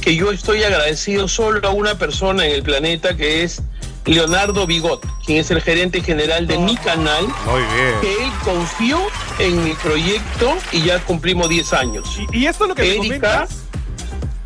que 0.00 0.14
yo 0.14 0.30
estoy 0.30 0.62
agradecido 0.62 1.26
solo 1.28 1.66
a 1.66 1.70
una 1.72 1.96
persona 1.96 2.44
en 2.46 2.52
el 2.52 2.62
planeta 2.62 3.16
que 3.16 3.42
es 3.42 3.62
Leonardo 4.06 4.66
Bigot, 4.66 5.04
quien 5.24 5.38
es 5.38 5.50
el 5.50 5.62
gerente 5.62 6.02
general 6.02 6.46
de 6.46 6.58
mi 6.58 6.76
canal, 6.76 7.24
Muy 7.46 7.62
bien. 7.62 8.00
que 8.02 8.24
él 8.24 8.30
confió 8.44 8.98
en 9.38 9.64
mi 9.64 9.72
proyecto 9.74 10.56
y 10.72 10.82
ya 10.82 10.98
cumplimos 11.00 11.48
10 11.48 11.72
años. 11.72 12.18
¿Y, 12.32 12.38
y 12.40 12.46
esto 12.46 12.64
es 12.64 12.68
lo 12.68 12.74
que 12.74 12.82
me 12.82 12.88
Erika, 12.88 13.46
comentas? 13.46 13.60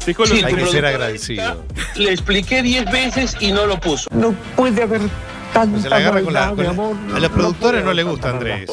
Sí, 0.05 0.15
Hay 0.45 0.55
que 0.55 0.67
ser 0.67 0.87
agradecido. 0.87 1.43
Erika, 1.43 1.93
Le 1.97 2.13
expliqué 2.13 2.63
10 2.63 2.91
veces 2.91 3.37
y 3.41 3.53
no 3.53 3.67
lo 3.67 3.79
puso. 3.81 4.09
No 4.13 4.33
puede 4.57 4.83
haber 4.83 5.01
Pues 5.53 5.83
se 5.83 5.89
la 5.91 5.97
agarra 5.97 6.23
con 6.23 6.33
la, 6.33 6.49
con 6.51 6.65
la- 6.65 7.17
a 7.17 7.21
los 7.21 7.31
productores 7.33 7.85
no 7.85 7.93
le 7.93 8.03
gusta 8.05 8.31
Andrés. 8.31 8.69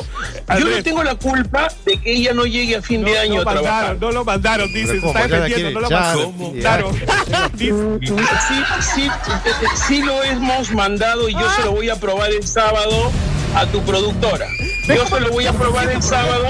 Yo 0.59 0.65
no 0.69 0.83
tengo 0.83 1.03
la 1.03 1.15
culpa 1.15 1.67
de 1.85 1.97
que 1.99 2.13
ella 2.13 2.33
no 2.33 2.45
llegue 2.45 2.75
a 2.75 2.81
fin 2.81 3.03
de 3.03 3.17
año 3.17 3.35
no 3.35 3.41
a 3.41 3.53
trabajar. 3.53 3.73
mandaron, 3.87 3.99
no 3.99 4.11
lo 4.11 4.25
mandaron, 4.25 4.67
dice, 4.73 4.99
se 4.99 5.07
está 5.07 5.27
defendiendo, 5.27 5.79
no 5.81 5.89
lo 5.89 5.89
mandaron. 6.37 6.95
Sí, 7.57 7.71
sí, 8.95 9.09
sí 9.87 10.01
lo 10.03 10.23
hemos 10.23 10.71
mandado 10.71 11.27
y 11.29 11.33
yo 11.33 11.49
se 11.55 11.63
lo 11.63 11.71
voy 11.71 11.89
a 11.89 11.95
probar 11.95 12.31
el 12.31 12.45
sábado 12.45 13.11
a 13.55 13.65
tu 13.67 13.81
productora. 13.81 14.45
Yo 14.87 15.05
se 15.07 15.19
lo 15.19 15.29
voy 15.31 15.45
a 15.47 15.53
probar 15.53 15.89
el 15.89 16.01
sábado. 16.03 16.45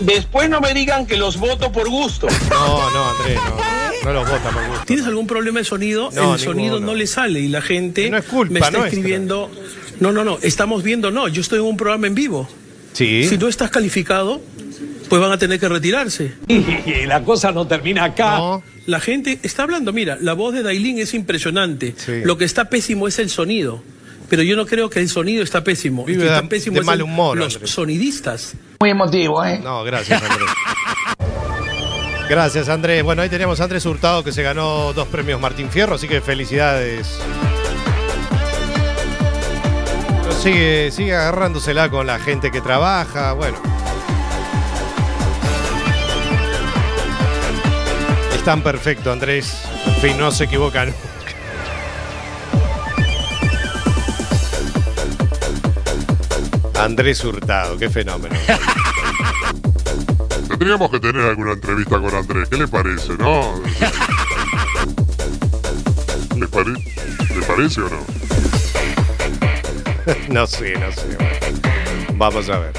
Después 0.00 0.48
no 0.50 0.60
me 0.60 0.74
digan 0.74 1.06
que 1.06 1.16
los 1.16 1.36
voto 1.38 1.70
por 1.72 1.88
gusto. 1.88 2.26
No, 2.50 2.90
no, 2.90 3.10
Andrés, 3.10 3.38
no. 3.46 3.91
No 4.04 4.12
los 4.12 4.28
vota 4.28 4.50
por 4.50 4.66
gusto. 4.66 4.84
¿Tienes 4.86 5.06
algún 5.06 5.26
problema 5.26 5.60
de 5.60 5.64
sonido? 5.64 6.10
No, 6.12 6.34
el 6.34 6.40
sonido 6.40 6.74
ninguno. 6.76 6.92
no 6.92 6.94
le 6.98 7.06
sale 7.06 7.40
y 7.40 7.48
la 7.48 7.62
gente 7.62 8.10
No 8.10 8.18
es 8.18 8.24
culpa 8.24 8.52
me 8.52 8.58
está 8.60 8.70
nuestra. 8.72 8.88
escribiendo. 8.88 9.50
No, 10.00 10.12
no, 10.12 10.24
no, 10.24 10.38
estamos 10.42 10.82
viendo, 10.82 11.10
no, 11.10 11.28
yo 11.28 11.40
estoy 11.40 11.60
en 11.60 11.66
un 11.66 11.76
programa 11.76 12.06
en 12.08 12.14
vivo. 12.14 12.48
Sí. 12.92 13.24
Si 13.28 13.38
no 13.38 13.48
estás 13.48 13.70
calificado, 13.70 14.40
pues 15.08 15.20
van 15.22 15.30
a 15.32 15.38
tener 15.38 15.60
que 15.60 15.68
retirarse. 15.68 16.32
Y 16.48 17.06
la 17.06 17.22
cosa 17.22 17.52
no 17.52 17.66
termina 17.66 18.04
acá. 18.04 18.36
No. 18.38 18.62
La 18.86 18.98
gente 18.98 19.38
está 19.44 19.62
hablando, 19.62 19.92
mira, 19.92 20.18
la 20.20 20.32
voz 20.32 20.52
de 20.54 20.62
Dailin 20.64 20.98
es 20.98 21.14
impresionante. 21.14 21.94
Sí. 21.96 22.22
Lo 22.24 22.36
que 22.36 22.44
está 22.44 22.68
pésimo 22.68 23.06
es 23.06 23.18
el 23.20 23.30
sonido. 23.30 23.82
Pero 24.28 24.42
yo 24.42 24.56
no 24.56 24.66
creo 24.66 24.88
que 24.90 24.98
el 24.98 25.08
sonido 25.08 25.42
está 25.44 25.62
pésimo. 25.62 26.04
Vive 26.04 26.22
el 26.24 26.28
que 26.28 26.34
está 26.34 26.48
pésimo 26.48 26.74
de 26.76 26.80
es 26.80 26.86
mal 26.86 26.96
el- 26.98 27.02
humor, 27.04 27.36
los 27.38 27.54
Andrés. 27.54 27.70
sonidistas. 27.70 28.54
Muy 28.80 28.90
emotivo, 28.90 29.44
¿eh? 29.44 29.60
No, 29.62 29.84
gracias, 29.84 30.20
Andrés. 30.22 30.48
Gracias, 32.28 32.68
Andrés. 32.68 33.02
Bueno, 33.02 33.22
ahí 33.22 33.28
teníamos 33.28 33.60
a 33.60 33.64
Andrés 33.64 33.84
Hurtado 33.84 34.24
que 34.24 34.32
se 34.32 34.42
ganó 34.42 34.92
dos 34.92 35.08
premios 35.08 35.40
Martín 35.40 35.68
Fierro, 35.70 35.96
así 35.96 36.08
que 36.08 36.20
felicidades. 36.20 37.18
Sigue, 40.42 40.90
sigue 40.90 41.14
agarrándosela 41.14 41.88
con 41.88 42.06
la 42.06 42.18
gente 42.18 42.50
que 42.50 42.60
trabaja. 42.60 43.32
Bueno. 43.32 43.58
Es 48.34 48.42
tan 48.44 48.62
perfecto, 48.62 49.12
Andrés. 49.12 49.62
En 49.86 49.94
fin, 49.96 50.18
no 50.18 50.32
se 50.32 50.44
equivoca 50.44 50.86
nunca. 50.86 50.98
Andrés 56.74 57.24
Hurtado, 57.24 57.78
qué 57.78 57.88
fenómeno. 57.88 58.34
Tendríamos 60.62 60.92
que 60.92 61.00
tener 61.00 61.22
alguna 61.26 61.54
entrevista 61.54 61.98
con 61.98 62.14
Andrés. 62.14 62.48
¿Qué 62.48 62.56
le 62.56 62.68
parece, 62.68 63.14
no? 63.18 63.60
¿Le, 66.36 66.46
¿Le 66.46 67.46
parece 67.48 67.80
o 67.80 67.88
no? 67.88 67.98
No 70.28 70.46
sé, 70.46 70.74
no 70.78 70.92
sé. 70.92 71.18
Vamos 72.14 72.48
a 72.48 72.60
ver. 72.60 72.72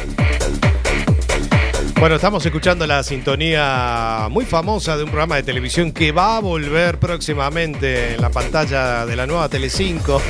Bueno, 2.00 2.16
estamos 2.16 2.46
escuchando 2.46 2.88
la 2.88 3.04
sintonía 3.04 4.30
muy 4.32 4.46
famosa 4.46 4.96
de 4.96 5.04
un 5.04 5.10
programa 5.10 5.36
de 5.36 5.44
televisión 5.44 5.92
que 5.92 6.14
va 6.14 6.38
a 6.38 6.40
volver 6.40 7.00
próximamente 7.00 8.14
en 8.14 8.22
la 8.22 8.30
pantalla 8.30 9.06
de 9.06 9.18
la 9.18 9.28
nueva 9.28 9.50
Telecinco. 9.50 10.22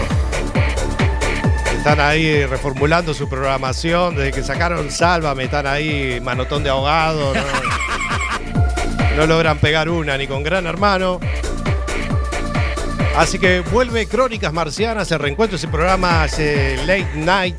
Están 1.84 2.00
ahí 2.00 2.46
reformulando 2.46 3.14
su 3.14 3.28
programación. 3.28 4.16
Desde 4.16 4.32
que 4.32 4.42
sacaron 4.42 4.90
Sálvame, 4.90 5.44
están 5.44 5.68
ahí 5.68 6.22
manotón 6.22 6.64
de 6.64 6.70
ahogado. 6.70 7.34
No, 7.34 7.42
no 9.18 9.28
logran 9.28 9.58
pegar 9.58 9.90
una 9.90 10.18
ni 10.18 10.26
con 10.26 10.44
Gran 10.44 10.66
Hermano. 10.66 11.20
Así 13.18 13.38
que 13.38 13.60
vuelve 13.60 14.08
Crónicas 14.08 14.54
Marcianas, 14.54 15.12
el 15.12 15.20
reencuentro, 15.20 15.58
ese 15.58 15.68
programa 15.68 16.24
ese 16.24 16.78
Late 16.86 17.10
Night 17.16 17.58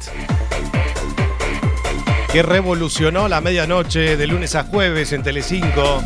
que 2.32 2.42
revolucionó 2.42 3.28
la 3.28 3.42
medianoche 3.42 4.16
de 4.16 4.26
lunes 4.26 4.54
a 4.54 4.64
jueves 4.64 5.12
en 5.12 5.22
Telecinco 5.22 6.02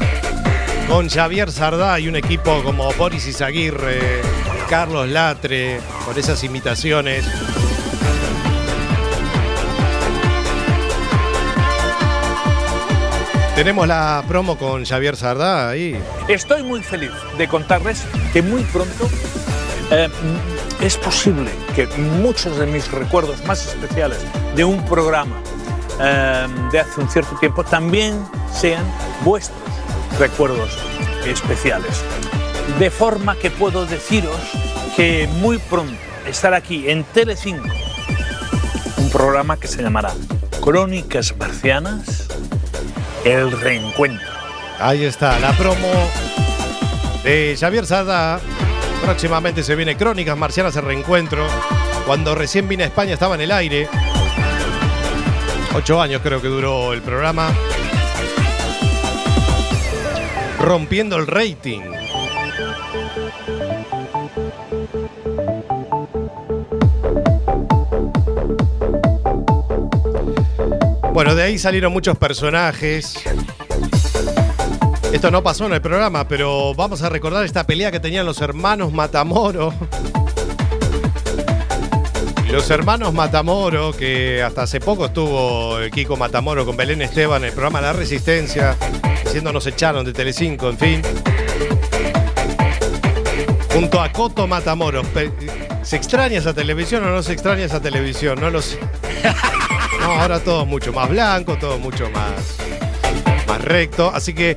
con 0.89 1.09
Javier 1.09 1.53
Sardá 1.53 2.01
y 2.01 2.09
un 2.09 2.17
equipo 2.17 2.65
como 2.65 2.93
Boris 2.95 3.29
Izaguirre, 3.29 4.23
Carlos 4.69 5.09
Latre, 5.09 5.79
con 6.05 6.19
esas 6.19 6.43
imitaciones. 6.43 7.25
Tenemos 13.59 13.89
la 13.89 14.23
promo 14.29 14.57
con 14.57 14.85
Javier 14.85 15.17
Sardá 15.17 15.71
ahí. 15.71 16.01
Estoy 16.29 16.63
muy 16.63 16.81
feliz 16.81 17.11
de 17.37 17.49
contarles 17.49 18.07
que 18.33 18.41
muy 18.41 18.63
pronto 18.63 19.11
eh, 19.91 20.09
es 20.81 20.97
posible 20.97 21.51
que 21.75 21.89
muchos 22.23 22.57
de 22.57 22.67
mis 22.67 22.89
recuerdos 22.93 23.45
más 23.47 23.67
especiales 23.67 24.25
de 24.55 24.65
un 24.65 24.85
programa 24.85 25.43
eh, 26.01 26.47
de 26.71 26.79
hace 26.79 27.01
un 27.01 27.09
cierto 27.09 27.35
tiempo 27.41 27.65
también 27.65 28.25
sean 28.53 28.85
vuestros 29.25 29.59
recuerdos 30.21 30.79
especiales. 31.27 32.05
De 32.79 32.91
forma 32.91 33.35
que 33.35 33.51
puedo 33.51 33.87
deciros 33.87 34.39
que 34.95 35.29
muy 35.41 35.59
pronto 35.59 35.99
estará 36.29 36.59
aquí 36.59 36.89
en 36.89 37.03
Telecinco 37.03 37.67
un 38.99 39.11
programa 39.11 39.57
que 39.57 39.67
se 39.67 39.83
llamará 39.83 40.13
Crónicas 40.61 41.37
Marcianas, 41.37 42.28
el 43.25 43.53
reencuentro. 43.61 44.29
Ahí 44.79 45.05
está, 45.05 45.39
la 45.41 45.53
promo 45.53 45.89
de 47.23 47.57
Javier 47.59 47.87
Sada. 47.87 48.41
Próximamente 49.05 49.63
se 49.63 49.75
viene 49.75 49.97
Crónicas 49.97 50.37
Marcianas 50.37 50.77
el 50.77 50.85
reencuentro. 50.85 51.47
Cuando 52.07 52.35
recién 52.35 52.69
vine 52.69 52.85
a 52.85 52.87
España 52.87 53.15
estaba 53.15 53.35
en 53.35 53.43
el 53.43 53.53
aire. 53.53 53.89
Ocho 55.75 56.01
años 56.01 56.21
creo 56.23 56.41
que 56.41 56.49
duró 56.49 56.93
el 56.93 57.03
programa. 57.03 57.53
Rompiendo 60.61 61.17
el 61.17 61.27
rating. 61.27 61.98
Bueno, 71.19 71.35
de 71.35 71.43
ahí 71.43 71.59
salieron 71.59 71.93
muchos 71.93 72.17
personajes. 72.17 73.15
Esto 75.13 75.33
no 75.33 75.43
pasó 75.43 75.67
en 75.67 75.73
el 75.73 75.81
programa, 75.83 76.29
pero 76.29 76.75
vamos 76.77 77.03
a 77.03 77.09
recordar 77.09 77.45
esta 77.45 77.65
pelea 77.67 77.91
que 77.91 77.99
tenían 77.99 78.25
los 78.25 78.41
hermanos 78.41 78.93
Matamoro. 78.93 79.75
Los 82.53 82.71
hermanos 82.71 83.13
Matamoro, 83.13 83.91
que 83.91 84.45
hasta 84.45 84.63
hace 84.63 84.79
poco 84.79 85.07
estuvo 85.07 85.79
Kiko 85.93 86.17
Matamoro 86.17 86.65
con 86.65 86.77
Belén 86.77 87.03
Esteban 87.03 87.43
en 87.43 87.49
el 87.49 87.53
programa 87.53 87.81
La 87.81 87.93
Resistencia, 87.93 88.77
diciendo 89.25 89.53
nos 89.53 89.67
echaron 89.67 90.05
de 90.05 90.13
Telecinco, 90.13 90.71
en 90.71 90.79
fin. 90.79 91.03
Junto 93.73 94.01
a 94.01 94.13
Coto 94.13 94.47
Matamoros. 94.47 95.05
Pe- 95.09 95.33
¿Se 95.83 95.97
extraña 95.97 96.39
esa 96.39 96.55
televisión 96.55 97.03
o 97.03 97.11
no 97.11 97.25
se 97.25 97.33
extraña 97.33 97.65
esa 97.65 97.81
televisión? 97.81 98.41
No 98.41 98.51
lo 98.51 98.63
sé. 98.63 98.79
No, 100.09 100.15
ahora 100.15 100.41
todo 100.41 100.65
mucho 100.65 100.91
más 100.91 101.07
blanco, 101.11 101.59
todo 101.59 101.79
mucho 101.79 102.09
más, 102.09 102.57
más 103.47 103.61
recto. 103.61 104.11
Así 104.11 104.35
que 104.35 104.57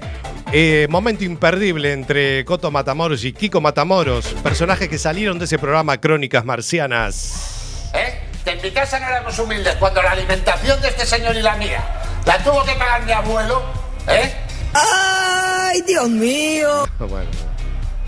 eh, 0.53 0.87
momento 0.89 1.25
imperdible 1.25 1.91
entre 1.91 2.45
Coto 2.45 2.71
Matamoros 2.71 3.25
y 3.25 3.33
Kiko 3.33 3.59
Matamoros, 3.59 4.27
personajes 4.43 4.87
que 4.87 4.97
salieron 4.97 5.39
de 5.39 5.43
ese 5.43 5.59
programa 5.59 5.99
Crónicas 5.99 6.45
Marcianas. 6.45 7.91
¿Eh? 7.93 8.29
Que 8.45 8.51
en 8.51 8.61
mi 8.61 8.71
casa 8.71 8.97
no 9.01 9.07
éramos 9.07 9.37
humildes 9.39 9.75
cuando 9.75 10.01
la 10.01 10.11
alimentación 10.11 10.79
de 10.79 10.87
este 10.87 11.05
señor 11.05 11.35
y 11.35 11.41
la 11.41 11.57
mía 11.57 11.83
la 12.23 12.37
tuvo 12.41 12.63
que 12.63 12.71
pagar 12.71 13.03
mi 13.05 13.11
abuelo, 13.11 13.61
¿eh? 14.07 14.33
¡Ay, 14.73 15.81
Dios 15.81 16.07
mío! 16.07 16.87
Bueno, 16.97 17.29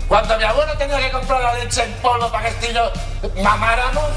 Cuando 0.08 0.38
mi 0.38 0.44
abuelo 0.44 0.72
tenía 0.78 0.98
que 0.98 1.10
comprar 1.10 1.42
la 1.42 1.54
leche 1.62 1.82
en 1.84 1.92
polvo 2.00 2.32
para 2.32 2.48
que 2.48 2.54
Estillo 2.54 2.90
mamáramos. 3.42 4.08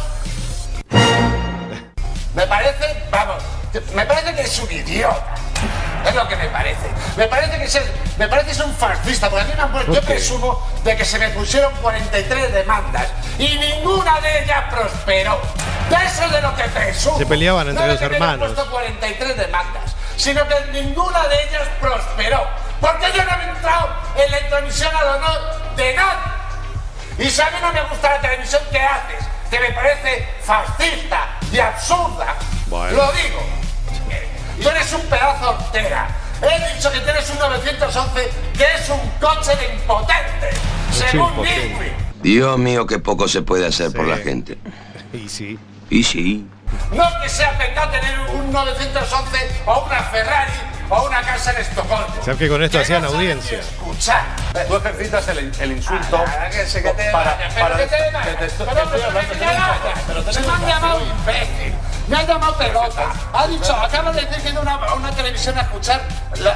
Me 2.38 2.46
parece, 2.46 3.04
vamos, 3.10 3.42
me 3.96 4.06
parece 4.06 4.36
que 4.36 4.42
es 4.44 4.60
un 4.60 4.72
idiota. 4.72 5.34
Es 6.06 6.14
lo 6.14 6.28
que 6.28 6.36
me 6.36 6.46
parece. 6.50 6.88
Me 7.18 7.26
parece 7.28 7.58
que 7.58 7.64
es, 7.64 7.82
me 8.16 8.28
parece 8.28 8.46
que 8.46 8.52
es 8.52 8.60
un 8.60 8.76
fascista, 8.76 9.28
porque 9.28 9.44
a 9.44 9.48
mí 9.48 9.54
me 9.58 9.64
han 9.64 9.72
puesto, 9.72 9.92
yo 9.92 10.02
presumo 10.04 10.68
de 10.84 10.96
que 10.96 11.04
se 11.04 11.18
me 11.18 11.30
pusieron 11.30 11.74
43 11.82 12.54
demandas 12.54 13.08
y 13.40 13.58
ninguna 13.58 14.22
de 14.22 14.44
ellas 14.44 14.66
prosperó. 14.70 15.42
De 15.90 15.96
eso 16.06 16.26
es 16.26 16.32
de 16.32 16.42
lo 16.44 16.56
que 16.56 16.64
presumo. 16.66 17.18
Se 17.18 17.26
peleaban 17.26 17.70
entre 17.70 17.88
No 17.88 17.92
los 17.92 18.00
que 18.00 18.08
me 18.10 18.16
hermanos. 18.18 18.52
puesto 18.52 18.70
43 18.70 19.36
demandas, 19.36 19.96
sino 20.16 20.48
que 20.48 20.56
ninguna 20.74 21.28
de 21.28 21.44
ellas 21.44 21.64
prosperó. 21.82 22.46
Porque 22.80 23.08
yo 23.16 23.26
no 23.26 23.32
he 23.32 23.50
entrado 23.50 23.90
en 24.16 24.30
la 24.32 24.40
intromisión 24.42 24.96
al 24.96 25.08
honor 25.08 25.76
de 25.76 25.96
nadie. 25.96 27.26
Y 27.26 27.32
si 27.32 27.42
a 27.42 27.46
mí 27.50 27.58
no 27.64 27.74
me 27.74 27.82
gusta 27.86 28.12
la 28.12 28.22
televisión 28.22 28.62
que 28.72 28.80
haces, 28.80 29.26
que 29.50 29.60
me 29.60 29.72
parece 29.72 30.28
fascista 30.42 31.38
y 31.52 31.60
absurda, 31.60 32.36
Bueno. 32.68 32.98
lo 32.98 33.12
digo. 33.14 33.42
Tú 34.62 34.70
eres 34.70 34.92
un 34.94 35.02
pedazo 35.04 35.50
hortera. 35.52 36.08
He 36.42 36.76
dicho 36.76 36.92
que 36.92 37.00
tienes 37.00 37.30
un 37.30 37.40
911 37.40 38.30
que 38.58 38.64
es 38.76 38.90
un 38.90 39.00
coche 39.20 39.56
de 39.56 39.74
impotente. 39.76 40.50
Según 40.92 41.30
impotente. 41.30 41.94
Dios 42.22 42.58
mío, 42.58 42.86
qué 42.88 43.00
poco 43.00 43.28
se 43.28 43.42
puede 43.44 43.66
hacer 43.68 43.92
por 43.92 44.06
la 44.08 44.18
gente. 44.18 44.58
Y 45.14 45.30
sí. 45.30 45.58
Y 45.90 46.04
sí. 46.04 46.46
No 46.92 47.04
que 47.22 47.30
sea 47.30 47.58
pecado 47.58 47.90
tener 47.92 48.20
un 48.32 48.52
911 48.52 49.62
o 49.66 49.80
una 49.86 50.04
Ferrari 50.04 50.52
o 50.90 51.04
una 51.06 51.22
casa 51.22 51.52
en 51.52 51.58
Estocolmo. 51.58 52.08
¿Sabes 52.24 52.38
que 52.40 52.48
con 52.48 52.64
esto 52.64 52.80
hacían 52.80 53.02
no 53.02 53.10
audiencia? 53.10 53.60
Escuchar. 53.60 54.22
Tú 54.68 54.76
ejercitas 54.78 55.28
el, 55.30 55.52
el 55.60 55.72
insulto 55.74 56.24
Ah, 56.26 56.48
que 56.50 56.66
se 56.66 56.82
que 56.82 56.90
te 56.92 57.12
para, 57.12 57.38
para- 57.60 57.78
que 57.78 57.84
te 57.88 57.98
te 57.98 58.46
estoy- 58.46 58.68
pero, 58.68 58.90
te 58.90 58.98
pero 60.08 60.34
Se 60.34 60.40
me 60.42 60.48
han 60.54 60.66
llamado 60.68 61.02
imbécil. 61.02 61.74
Me 62.08 62.16
han 62.18 62.26
llamado 62.28 62.56
pelota. 62.58 63.12
Ha 63.34 63.48
dicho, 63.48 63.76
acaba 63.76 64.12
de 64.14 64.22
decir 64.26 64.42
que 64.42 64.50
ido 64.50 64.62
a 64.62 64.94
una, 64.96 65.12
televisión 65.12 65.58
a 65.58 65.62
escuchar, 65.62 66.02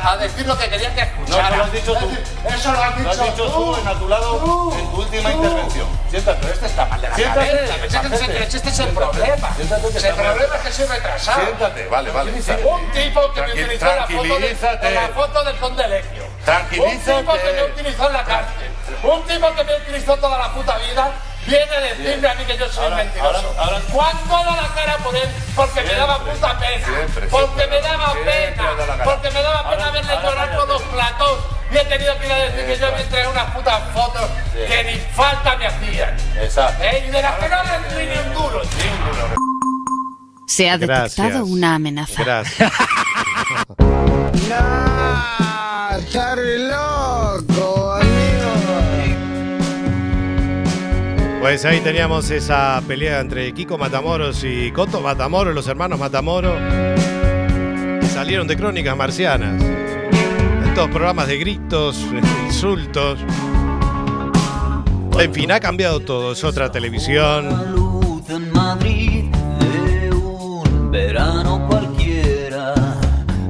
a 0.04 0.18
decir 0.18 0.46
lo 0.48 0.58
que 0.58 0.70
querían 0.70 0.96
que 0.96 1.02
No, 1.02 1.08
escuchara. 1.12 1.48
eso 1.50 1.56
lo 1.58 1.64
has 1.64 1.72
dicho 1.74 1.94
tú. 1.96 2.10
Eso 2.48 2.72
lo 2.72 2.84
has 2.84 2.96
dicho, 2.98 3.04
Lo 3.04 3.12
has 3.12 3.24
dicho 3.24 3.52
tú 3.52 3.76
en 3.76 3.88
a 3.88 3.94
tu 4.00 4.08
lado 4.08 4.72
en 4.78 4.92
tu 4.92 5.02
última 5.02 5.32
intervención. 5.32 5.88
Siéntate. 6.10 6.40
Pero 6.42 6.54
este 6.54 6.66
está 6.68 6.86
mal 6.86 7.02
de 7.02 7.10
la 7.10 7.16
Siéntate, 7.16 7.52
este- 7.52 7.90
siéntate. 7.90 8.44
este 8.44 8.58
es 8.58 8.66
el 8.66 8.72
Siéntate. 8.74 8.94
problema. 8.96 9.50
El 9.60 9.68
problema 10.16 10.56
es 10.56 10.62
que 10.62 10.72
soy 10.72 10.86
retrasado. 10.86 11.42
Siéntate, 11.42 11.88
vale, 11.88 12.12
vale. 12.12 12.32
Un 12.32 12.92
tipo 12.92 13.34
que 13.34 13.42
me 13.42 13.52
utilizó 13.52 13.86
la 13.86 14.08
foto, 14.08 14.40
de, 14.40 14.92
la 14.92 15.08
foto 15.10 15.44
del 15.44 15.58
conde 15.58 15.84
Elegio. 15.84 16.24
Tranquilízate. 16.46 17.12
Un 17.12 17.20
tipo 17.20 17.34
que 17.34 17.54
me 17.54 17.64
utilizó 17.64 18.08
en 18.08 18.14
la 18.14 18.24
cárcel. 18.24 18.72
Un 19.04 19.24
tipo 19.24 19.54
que 19.54 19.64
me 19.66 19.76
utilizó 19.76 20.18
toda 20.18 20.38
la 20.38 20.54
puta 20.54 20.78
vida. 20.78 21.12
Viene 21.48 21.76
a 21.76 21.80
decirme 21.82 22.28
a 22.30 22.36
mí 22.36 22.46
que 22.46 22.58
yo 22.58 22.70
soy 22.70 22.84
Ahora- 22.86 22.96
mentiroso. 22.98 23.30
ahora- 23.58 23.64
ahora- 23.64 23.82
¿Cuándo 23.92 24.36
da 24.52 24.62
la 24.62 24.68
cara 24.76 24.98
por 24.98 25.16
él? 25.16 25.28
Porque 25.56 25.82
me 25.82 25.94
daba 25.94 26.20
puta 26.20 26.60
pena. 26.60 26.86
siempre, 26.86 27.28
porque 27.28 27.46
siempre, 27.48 27.68
me 27.68 27.82
daba 27.82 28.12
siempre 28.12 28.54
pena. 28.56 29.04
Porque 29.04 29.32
me 29.32 29.42
daba 29.42 29.70
pena 29.70 29.84
Ahora- 29.86 29.92
verle 29.92 30.12
ahora 30.14 30.30
llorar 30.30 30.48
con 30.56 30.68
cállate. 30.68 30.74
los 30.74 30.82
platos. 30.94 31.40
Y 31.72 31.78
he 31.78 31.86
tenido 31.86 32.20
que 32.20 32.26
ir 32.26 32.32
a 32.32 32.36
decir 32.36 32.66
que 32.66 32.78
yo 32.78 32.92
me 32.92 33.02
entregué 33.02 33.28
unas 33.28 33.52
putas 33.56 33.82
fotos 33.94 34.30
que 34.54 34.84
ni 34.84 35.00
falta 35.16 35.56
me 35.58 35.68
hacían. 35.68 36.18
Exacto. 36.42 36.84
¿Eh? 36.84 37.06
Y 37.08 37.12
de 37.12 37.22
las 37.22 37.36
que 37.40 37.50
no 37.50 37.64
le 37.64 38.06
ni 38.06 38.18
un 38.20 38.34
duro. 38.34 38.62
Se 40.48 40.70
ha 40.70 40.78
Gracias. 40.78 41.16
detectado 41.16 41.46
una 41.46 41.76
amenaza. 41.76 42.24
Gracias. 42.24 42.72
Nah, 44.50 44.98
Pues 51.42 51.66
ahí 51.66 51.80
teníamos 51.80 52.30
esa 52.30 52.80
pelea 52.88 53.20
entre 53.20 53.52
Kiko 53.52 53.76
Matamoros 53.76 54.44
y 54.44 54.72
Coto 54.72 55.02
Matamoros, 55.02 55.56
los 55.56 55.68
hermanos 55.68 55.98
Matamoros. 55.98 56.54
Salieron 58.14 58.46
de 58.48 58.56
crónicas 58.56 58.96
marcianas. 58.96 59.60
Estos 60.68 60.88
programas 60.90 61.26
de 61.26 61.40
gritos, 61.40 61.98
insultos. 62.46 63.20
En 65.20 65.34
fin, 65.34 65.52
ha 65.52 65.60
cambiado 65.60 66.00
todo. 66.02 66.34
Es 66.34 66.44
otra 66.44 66.72
televisión. 66.72 67.74
luz 67.74 68.30
en 68.30 68.54
Madrid 68.54 69.24
de 69.60 70.12
un 70.14 70.92
verano 70.92 71.66
cualquiera 71.68 72.76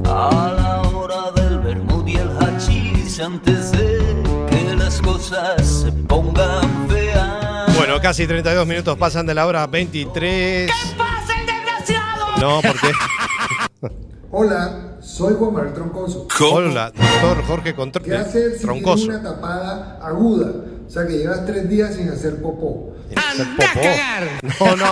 a 0.06 0.54
la 0.58 0.82
hora 0.90 1.30
del 1.36 1.84
y 2.08 2.16
el 2.16 2.30
antes 3.22 3.74
de 3.74 4.24
que 4.50 4.76
las 4.78 5.02
cosas 5.02 5.61
casi 8.02 8.28
32 8.28 8.68
minutos 8.68 8.98
pasan 8.98 9.26
de 9.26 9.34
la 9.34 9.46
hora 9.46 9.68
23. 9.68 10.70
pasa 10.98 11.34
el 11.40 11.46
desgraciado? 11.48 12.26
No, 12.40 12.62
porque. 12.62 13.96
Hola, 14.32 14.98
soy 15.02 15.34
Juan 15.38 15.54
Manuel 15.54 15.74
Troncoso. 15.74 16.28
Hola, 16.52 16.92
doctor 16.96 17.44
Jorge 17.46 17.76
Contr- 17.76 18.02
¿Qué 18.02 18.16
hacer 18.16 18.54
si 18.58 18.62
Troncoso. 18.62 19.06
una 19.06 19.22
tapada 19.22 20.00
aguda? 20.02 20.52
O 20.88 20.90
sea, 20.90 21.06
que 21.06 21.18
llevas 21.18 21.46
tres 21.46 21.70
días 21.70 21.96
sin 21.96 22.10
hacer 22.10 22.42
popó. 22.42 22.94
Hacer 23.16 23.48
popó. 23.58 24.66
No, 24.66 24.76
no, 24.78 24.86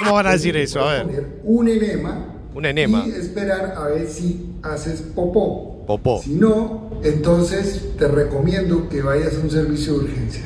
¿cómo 0.00 0.12
van 0.14 0.26
a 0.26 0.32
decir 0.32 0.56
eso? 0.56 0.80
A 0.80 0.92
ver. 0.94 1.04
Poner 1.06 1.40
un 1.44 1.68
enema 1.68 2.26
Un 2.54 2.66
enema. 2.66 3.04
y 3.06 3.10
esperar 3.12 3.74
a 3.76 3.84
ver 3.88 4.08
si 4.08 4.56
haces 4.62 5.02
popó. 5.02 5.84
Popó. 5.86 6.20
Si 6.22 6.30
no, 6.34 6.90
entonces 7.04 7.96
te 7.98 8.08
recomiendo 8.08 8.88
que 8.88 9.02
vayas 9.02 9.34
a 9.34 9.38
un 9.40 9.50
servicio 9.50 9.92
de 9.94 10.04
urgencias. 10.04 10.44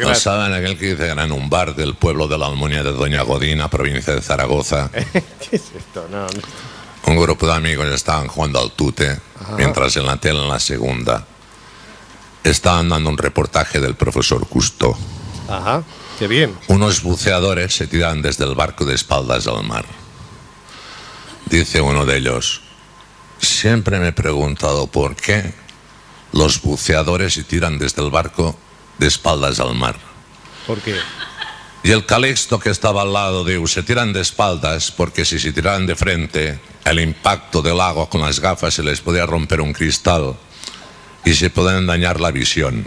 ¿No 0.00 0.14
saben 0.14 0.52
aquel 0.52 0.78
que 0.78 0.86
dice 0.86 1.04
que 1.04 1.10
era 1.10 1.24
en 1.24 1.32
un 1.32 1.48
bar 1.48 1.74
del 1.74 1.94
pueblo 1.94 2.28
de 2.28 2.38
la 2.38 2.46
Almunia 2.46 2.82
de 2.82 2.92
Doña 2.92 3.22
Godina, 3.22 3.68
provincia 3.68 4.14
de 4.14 4.20
Zaragoza? 4.20 4.90
¿Qué 5.12 5.56
es 5.56 5.72
esto? 5.76 6.06
No, 6.10 6.26
no. 6.26 6.40
Un 7.06 7.16
grupo 7.20 7.46
de 7.46 7.54
amigos 7.54 7.86
estaban 7.88 8.28
jugando 8.28 8.60
al 8.60 8.72
tute, 8.72 9.20
mientras 9.56 9.96
en 9.96 10.06
la 10.06 10.16
tele, 10.18 10.40
en 10.40 10.48
la 10.48 10.60
segunda, 10.60 11.26
estaban 12.44 12.88
dando 12.88 13.10
un 13.10 13.18
reportaje 13.18 13.80
del 13.80 13.96
profesor 13.96 14.46
Custo. 14.46 14.96
Ajá, 15.48 15.82
qué 16.18 16.28
bien. 16.28 16.56
Unos 16.68 17.02
buceadores 17.02 17.74
se 17.74 17.86
tiran 17.86 18.22
desde 18.22 18.44
el 18.44 18.54
barco 18.54 18.84
de 18.84 18.94
espaldas 18.94 19.46
al 19.46 19.64
mar. 19.64 19.84
Dice 21.46 21.80
uno 21.80 22.06
de 22.06 22.18
ellos, 22.18 22.62
siempre 23.40 23.98
me 23.98 24.08
he 24.08 24.12
preguntado 24.12 24.86
por 24.86 25.16
qué 25.16 25.54
los 26.32 26.62
buceadores 26.62 27.34
se 27.34 27.44
tiran 27.44 27.78
desde 27.78 28.02
el 28.02 28.10
barco 28.10 28.56
de 29.02 29.08
espaldas 29.08 29.58
al 29.58 29.74
mar. 29.74 29.96
¿Por 30.64 30.80
qué? 30.80 30.94
Y 31.82 31.90
el 31.90 32.06
Calixto 32.06 32.60
que 32.60 32.70
estaba 32.70 33.02
al 33.02 33.12
lado 33.12 33.44
dijo, 33.44 33.66
se 33.66 33.82
tiran 33.82 34.12
de 34.12 34.20
espaldas 34.20 34.92
porque 34.92 35.24
si 35.24 35.40
se 35.40 35.52
tiraran 35.52 35.86
de 35.86 35.96
frente, 35.96 36.60
el 36.84 37.00
impacto 37.00 37.62
del 37.62 37.80
agua 37.80 38.08
con 38.08 38.20
las 38.20 38.38
gafas 38.38 38.74
se 38.74 38.84
les 38.84 39.00
podía 39.00 39.26
romper 39.26 39.60
un 39.60 39.72
cristal 39.72 40.36
y 41.24 41.34
se 41.34 41.50
pueden 41.50 41.86
dañar 41.86 42.20
la 42.20 42.30
visión. 42.30 42.84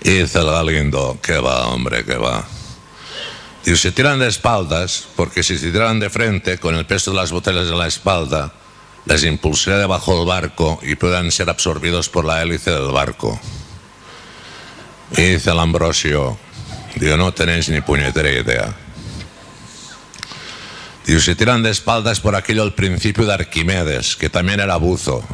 Y 0.00 0.10
dice 0.10 0.38
el 0.38 0.46
Galindo, 0.46 1.18
que 1.20 1.38
va, 1.38 1.66
hombre, 1.66 2.04
que 2.04 2.16
va. 2.16 2.44
Y 3.66 3.74
se 3.74 3.90
tiran 3.90 4.20
de 4.20 4.28
espaldas 4.28 5.08
porque 5.16 5.42
si 5.42 5.58
se 5.58 5.72
tiran 5.72 5.98
de 5.98 6.08
frente, 6.08 6.58
con 6.58 6.76
el 6.76 6.86
peso 6.86 7.10
de 7.10 7.16
las 7.16 7.32
botellas 7.32 7.66
en 7.66 7.78
la 7.78 7.88
espalda, 7.88 8.52
les 9.06 9.24
impulsaría 9.24 9.80
debajo 9.80 10.16
del 10.16 10.26
barco 10.26 10.78
y 10.82 10.94
puedan 10.94 11.32
ser 11.32 11.50
absorbidos 11.50 12.08
por 12.08 12.24
la 12.24 12.40
hélice 12.42 12.70
del 12.70 12.92
barco. 12.92 13.40
Y 15.16 15.22
dice 15.22 15.50
el 15.50 15.58
Ambrosio, 15.58 16.38
digo, 16.96 17.16
no 17.16 17.32
tenéis 17.32 17.68
ni 17.68 17.80
puñetera 17.80 18.30
idea. 18.30 18.74
Digo, 21.06 21.20
se 21.20 21.34
tiran 21.34 21.62
de 21.62 21.70
espaldas 21.70 22.20
por 22.20 22.36
aquello 22.36 22.62
al 22.62 22.74
principio 22.74 23.26
de 23.26 23.34
Arquimedes, 23.34 24.16
que 24.16 24.30
también 24.30 24.60
era 24.60 24.76
buzo. 24.76 25.24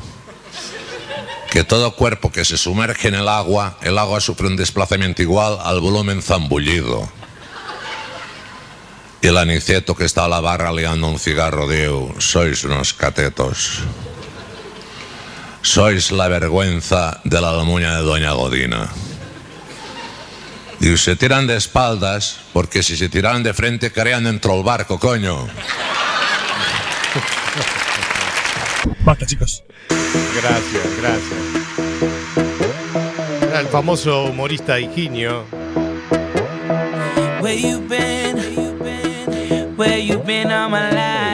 Que 1.50 1.64
todo 1.64 1.94
cuerpo 1.94 2.32
que 2.32 2.44
se 2.44 2.56
sumerge 2.56 3.08
en 3.08 3.14
el 3.14 3.28
agua, 3.28 3.78
el 3.82 3.98
agua 3.98 4.20
sufre 4.20 4.46
un 4.46 4.56
desplazamiento 4.56 5.22
igual 5.22 5.58
al 5.62 5.80
volumen 5.80 6.22
zambullido. 6.22 7.08
Y 9.20 9.28
el 9.28 9.36
aniceto 9.38 9.94
que 9.94 10.04
está 10.04 10.24
a 10.24 10.28
la 10.28 10.40
barra 10.40 10.72
liando 10.72 11.08
un 11.08 11.18
cigarro, 11.18 11.68
digo, 11.68 12.14
sois 12.18 12.64
unos 12.64 12.94
catetos. 12.94 13.80
Sois 15.62 16.12
la 16.12 16.28
vergüenza 16.28 17.20
de 17.24 17.40
la 17.40 17.50
almuña 17.50 17.96
de 17.96 18.02
Doña 18.02 18.32
Godina. 18.32 18.88
Y 20.80 20.96
se 20.96 21.16
tiran 21.16 21.46
de 21.46 21.56
espaldas 21.56 22.38
porque 22.52 22.82
si 22.82 22.96
se 22.96 23.08
tiraran 23.08 23.42
de 23.42 23.54
frente 23.54 23.90
caerían 23.90 24.24
dentro 24.24 24.54
del 24.54 24.62
barco, 24.62 24.98
coño. 24.98 25.48
Basta, 29.04 29.26
chicos. 29.26 29.62
Gracias, 29.88 30.84
gracias. 31.00 31.56
Era 33.42 33.60
el 33.60 33.66
famoso 33.68 34.24
humorista 34.24 34.78
Higinio. 34.78 35.44
Where 37.40 37.60
you 37.60 37.80
been? 37.88 38.36
Where 39.76 39.98
you 39.98 40.18
been 40.18 40.50
all 40.50 40.70
my 40.70 40.90
life? 40.90 41.25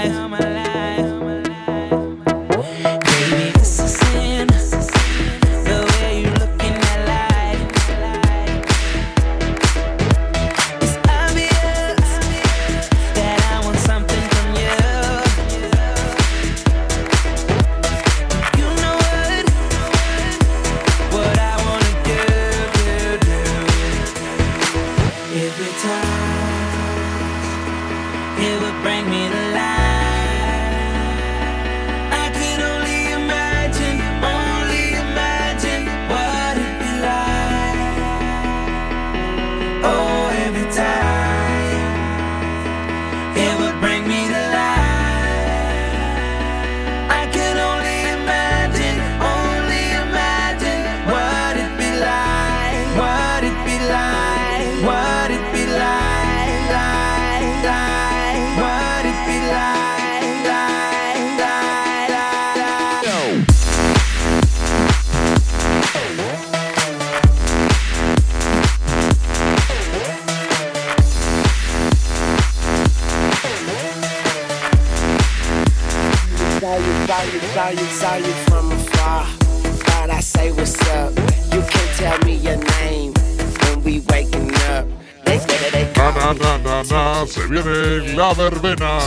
Na, 86.32 86.38
na, 86.38 86.58
na, 86.58 86.82
na, 86.84 87.14
na, 87.20 87.26
se 87.26 87.46
viene 87.46 88.14
la 88.16 88.32
verbena. 88.32 88.98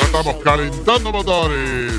Estamos 0.00 0.36
calentando 0.42 1.12
motores. 1.12 1.92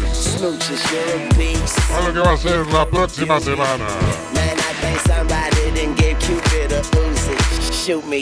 a 1.95 2.01
lo 2.01 2.13
que 2.13 2.19
va 2.19 2.33
a 2.33 2.37
ser 2.37 2.65
la 2.67 2.89
próxima 2.89 3.39
semana. 3.39 3.85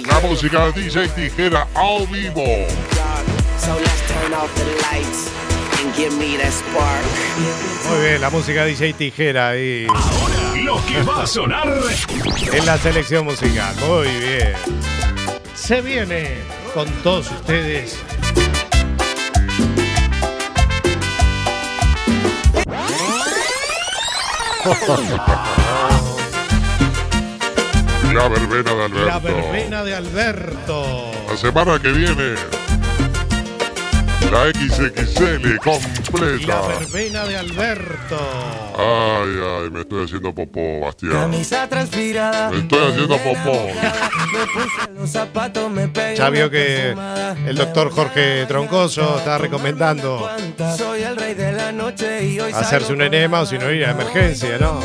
La 0.07 0.19
música 0.19 0.65
de 0.65 0.81
DJ 0.81 1.07
Tijera 1.09 1.65
ao 1.73 2.05
vivo. 2.07 2.43
Muy 7.87 7.99
bien, 8.01 8.21
la 8.21 8.29
música 8.29 8.65
DJ 8.65 8.93
Tijera 8.93 9.49
ahí. 9.49 9.87
Lo 10.61 10.85
que 10.85 11.01
va 11.03 11.23
a 11.23 11.27
sonar 11.27 11.73
En 12.51 12.65
la 12.65 12.77
selección 12.77 13.23
musical. 13.23 13.73
Muy 13.87 14.09
bien. 14.09 15.04
Se 15.55 15.81
viene 15.81 16.43
con 16.73 16.87
todos 17.01 17.31
ustedes. 17.31 17.97
La 28.13 28.27
verbena 28.27 28.73
de 28.73 28.83
Alberto. 28.83 29.05
La 29.05 29.19
verbena 29.19 29.83
de 29.83 29.95
Alberto. 29.95 31.11
La 31.29 31.37
semana 31.37 31.79
que 31.79 31.91
viene. 31.91 32.35
La 34.31 34.51
XXL 34.51 35.57
completa. 35.57 36.47
La 36.47 36.61
verbena 36.67 37.25
de 37.25 37.37
Alberto. 37.37 38.17
Ay, 38.77 39.39
ay, 39.41 39.69
me 39.71 39.81
estoy 39.81 40.05
haciendo 40.05 40.33
popó, 40.33 40.81
Bastián. 40.81 41.11
Camisa 41.11 41.67
transpirada. 41.69 42.49
Me 42.49 42.59
estoy 42.59 42.91
haciendo 42.91 43.17
popó. 43.17 43.67
Me 44.33 44.47
puse 44.47 44.91
los 44.95 45.09
zapatos, 45.09 45.71
me 45.71 45.87
pegué. 45.87 46.15
Ya 46.17 46.29
vio 46.29 46.49
que 46.49 46.95
el 47.45 47.55
doctor 47.55 47.91
Jorge 47.91 48.45
Troncoso 48.47 49.19
está 49.19 49.37
recomendando 49.37 50.29
Soy 50.77 51.03
el 51.03 51.15
rey 51.15 51.33
de 51.33 51.51
la 51.51 51.71
noche 51.71 52.25
y 52.25 52.39
hoy 52.39 52.51
hacerse 52.51 52.93
un 52.93 53.01
enema 53.01 53.41
o 53.41 53.45
si 53.45 53.57
no 53.57 53.71
ir 53.71 53.85
a 53.85 53.91
emergencia, 53.91 54.57
¿no? 54.57 54.79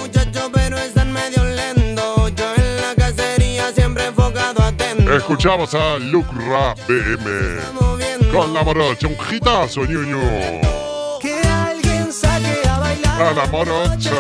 Escuchamos 5.17 5.75
a 5.75 5.99
Luke 5.99 6.31
Rap 6.49 6.79
BM. 6.87 8.00
Con 8.33 8.55
la 8.55 8.63
morocha, 8.63 9.09
un 9.09 9.17
hitazo, 9.29 9.85
ñuño. 9.85 10.21
Que 11.21 11.41
alguien 11.49 12.13
saque 12.13 12.61
a 12.69 12.79
bailar. 12.79 13.23
A 13.23 13.33
la 13.33 13.47
morocha. 13.47 14.13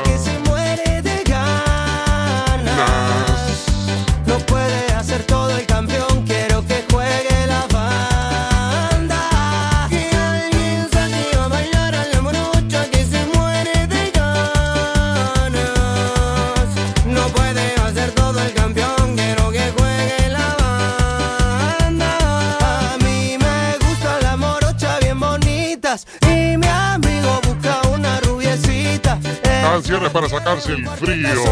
Para 30.09 30.29
sacarse 30.29 30.73
el 30.73 30.89
frío. 30.89 31.45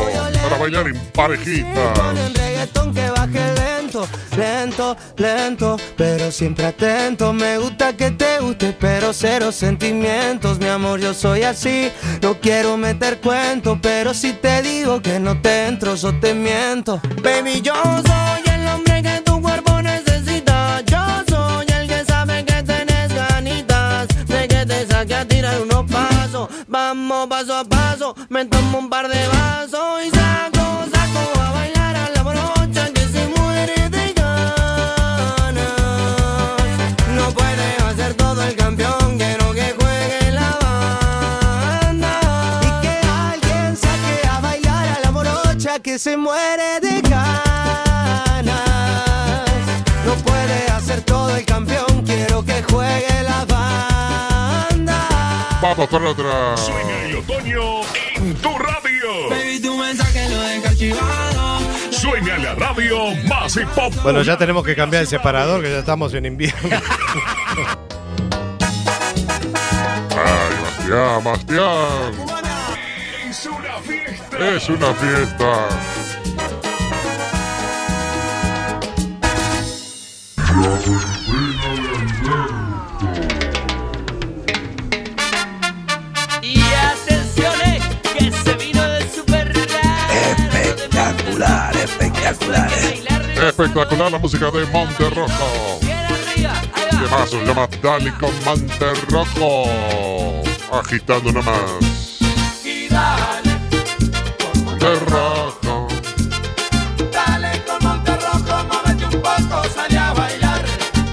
Para 0.43 0.57
bailar 0.59 0.89
en 0.89 0.99
parejitas. 1.13 1.99
Ponen 1.99 2.35
reggaetón 2.35 2.95
que 2.95 3.11
baje 3.11 3.55
lento, 3.55 4.09
lento, 4.37 4.97
lento, 5.17 5.77
pero 5.97 6.33
siempre 6.33 6.67
atento. 6.67 7.33
Me 7.33 7.59
gusta 7.59 7.93
que 7.95 8.11
te 8.11 8.41
guste, 8.41 8.75
pero 8.79 9.13
cero 9.13 9.53
sentimientos, 9.53 10.59
mi 10.59 10.67
amor, 10.67 10.99
yo 10.99 11.13
soy 11.15 11.43
así. 11.43 11.93
No 12.23 12.41
quiero 12.41 12.77
meter 12.77 13.21
cuento, 13.21 13.79
pero 13.81 14.15
si 14.15 14.33
te 14.33 14.63
digo 14.63 15.03
que 15.03 15.21
no 15.21 15.41
te 15.41 15.67
entro, 15.67 15.95
yo 15.95 16.19
te 16.19 16.35
miento. 16.35 17.01
Baby, 17.23 17.61
yo 17.61 17.75
soy 17.83 18.55
el 18.55 18.67
hombre 18.69 19.03
que 19.03 19.21
tu 19.21 19.41
cuerpo 19.43 19.83
necesita. 19.83 20.81
Yo 20.87 20.99
soy 21.29 21.67
el 21.69 21.87
que 21.87 22.05
sabe 22.05 22.45
que 22.45 22.63
tenés 22.63 23.15
ganitas 23.15 24.09
de 24.27 24.49
que 24.49 24.67
te 24.67 24.87
saque 24.87 25.15
a 25.15 25.25
tirar 25.27 25.61
unos 25.61 25.85
pasos. 25.91 26.49
Vamos 26.67 27.27
paso 27.29 27.55
a 27.55 27.65
paso, 27.65 27.88
me 28.29 28.45
tomo 28.45 28.79
un 28.79 28.89
par 28.89 29.09
de 29.09 29.27
vasos 29.27 30.05
y 30.07 30.11
saco, 30.11 30.85
saco 30.93 31.41
a 31.41 31.51
bailar 31.51 31.97
a 31.97 32.11
la 32.11 32.23
brocha 32.23 32.93
que 32.93 33.01
se 33.01 33.27
muere 33.37 33.89
de 33.91 34.13
ganas. 34.13 35.65
No 37.17 37.31
puede 37.33 37.77
hacer 37.89 38.15
todo 38.15 38.41
el 38.45 38.55
campeón, 38.55 39.19
quiero 39.19 39.53
que 39.53 39.75
juegue 39.81 40.31
la 40.31 40.51
banda. 40.63 42.21
Y 42.63 42.71
que 42.83 43.01
alguien 43.27 43.77
saque 43.77 44.29
a 44.29 44.41
bailar 44.43 44.89
a 44.97 45.01
la 45.01 45.11
morocha 45.11 45.81
que 45.81 45.99
se 45.99 46.17
muere 46.17 46.79
de 46.81 47.01
ganas. 47.01 48.61
No 50.07 50.15
puede 50.25 50.69
hacer 50.71 51.01
todo 51.03 51.35
el 51.35 51.45
campeón, 51.45 52.05
quiero 52.07 52.45
que 52.45 52.63
juegue. 52.63 53.18
Vamos 55.61 55.89
con 55.89 56.07
otra. 56.07 56.57
Sueña 56.57 57.05
el 57.05 57.17
otoño 57.17 57.81
en 58.15 58.35
tu 58.37 58.57
radio. 58.59 59.29
Baby, 59.31 59.61
tu 59.61 59.77
mensaje 59.77 60.29
lo 60.29 60.41
deja 60.41 60.69
archivado. 60.69 61.59
Sueña 61.91 62.39
la 62.39 62.55
radio 62.55 63.15
más 63.29 63.57
hip 63.57 63.67
hop. 63.77 63.93
Bueno, 64.03 64.23
ya 64.23 64.39
tenemos 64.39 64.65
que 64.65 64.77
cambiar 64.77 65.03
el 65.03 65.09
separador, 65.09 65.61
que 65.63 65.71
ya 65.71 65.81
estamos 65.81 66.15
en 66.15 66.27
invierno. 66.27 66.61
Ay, 70.11 70.55
Bastián, 70.63 71.25
Bastián. 71.25 72.13
Es 73.29 73.47
una 73.47 73.79
fiesta. 73.83 74.39
Es 74.39 74.69
una 74.69 74.95
fiesta. 74.95 75.69
Y 81.27 81.48
Espectacular, 91.39 91.77
espectacular. 91.77 92.73
Espectacular 93.49 94.11
la 94.11 94.19
música 94.19 94.51
de 94.51 94.67
Monterrojo. 94.67 95.79
Además 96.91 97.31
se 97.31 97.45
llama 97.45 97.69
Dale 97.81 98.13
con 98.19 98.33
Monterrojo. 98.45 100.43
Agitando 100.73 101.31
nomás. 101.31 102.19
Y 102.65 102.89
dale, 102.89 103.57
Monterrojo. 104.65 105.87
dale 107.13 107.63
con 107.65 107.89
Monterrojo, 107.89 108.65
muévete 108.65 109.05
un 109.05 109.23
poco, 109.23 109.69
sale 109.73 109.97
a 109.97 110.13
bailar. 110.15 110.65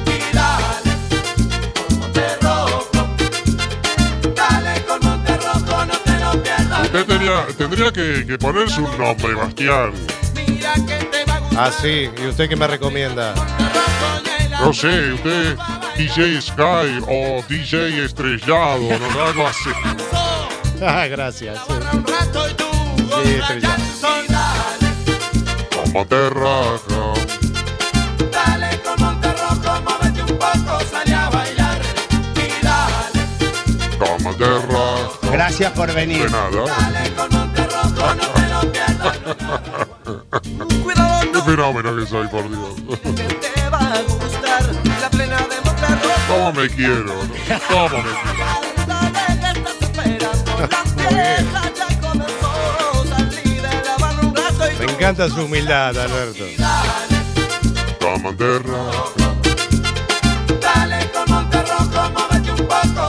Y 0.08 0.36
dale 0.36 0.92
con 1.76 2.00
Monterrojo, 2.00 3.08
dale 4.36 4.86
con 4.86 5.00
Monterrojo, 5.04 5.86
no 5.86 5.98
te 6.00 6.20
lo 6.20 6.42
pierdas. 6.42 6.82
Usted 6.82 7.06
tenía, 7.06 7.46
tendría 7.56 7.92
que, 7.92 8.26
que 8.26 8.38
ponerse 8.40 8.82
un 8.82 8.98
nombre, 8.98 9.36
Bastián. 9.36 10.15
Ah, 11.58 11.72
sí. 11.72 12.10
¿Y 12.22 12.28
usted 12.28 12.50
qué 12.50 12.56
me 12.56 12.68
recomienda? 12.68 13.34
No 14.62 14.74
sé, 14.74 15.14
usted 15.14 15.58
DJ 15.98 16.42
Sky 16.42 17.02
o 17.08 17.44
DJ 17.48 18.04
Estrellado, 18.06 18.80
no 19.00 19.24
algo 19.24 19.48
así. 19.48 19.70
Ah, 20.86 21.08
gracias. 21.08 21.58
sí. 21.66 21.74
Un 21.94 22.06
rato 22.06 22.50
y 22.50 22.54
tú, 22.56 22.66
Sí, 23.24 23.30
estrellado. 23.40 23.78
y 24.24 24.28
dale. 24.32 24.94
Con 25.74 25.94
Monterrojo. 25.94 27.14
Dale 28.30 28.82
con 28.82 29.00
Monterrojo, 29.02 29.82
muévete 29.84 30.22
un 30.34 30.38
poco, 30.38 30.80
sale 30.92 31.14
a 31.16 31.30
bailar. 31.30 31.82
Y 32.36 32.62
dale, 32.66 33.98
Con 33.98 34.22
Monterrojo. 34.24 35.18
Gracias 35.32 35.72
por 35.72 35.94
venir. 35.94 36.26
De 36.26 36.30
nada. 36.32 36.66
dale 36.78 37.14
con 37.14 37.30
Monterrojo, 37.32 38.16
no 38.16 38.28
te 38.28 38.48
lo 38.50 38.72
pierdas. 38.74 39.18
Fenómeno 41.46 41.96
que 41.96 42.06
soy, 42.08 42.28
por 42.28 42.50
Dios. 42.50 42.76
¿Cómo 46.28 46.54
me 46.54 46.70
quiero? 46.70 47.04
no? 47.04 47.14
¿Cómo 47.70 47.90
me 47.90 48.10
quiero? 48.24 48.46
Me 54.80 54.86
encanta 54.92 55.30
su 55.30 55.46
humildad, 55.46 55.98
Alberto. 55.98 56.46
Monterrojo. 58.22 59.14
dale 60.62 61.12
con 61.12 61.26
Monterrojo, 61.30 62.10
muévete 62.12 62.52
un 62.52 62.68
poco, 62.68 63.08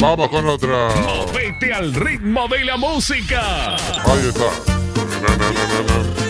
Vamos 0.00 0.28
con 0.28 0.48
otra. 0.48 0.90
Movete 1.02 1.74
al 1.74 1.92
ritmo 1.92 2.46
de 2.46 2.64
la 2.64 2.76
música. 2.76 3.74
Ahí 3.74 4.28
está. 4.28 4.44
Na, 5.22 5.36
na, 5.36 5.50
na, 5.50 5.64
na, 5.66 5.82
na. 5.82 6.28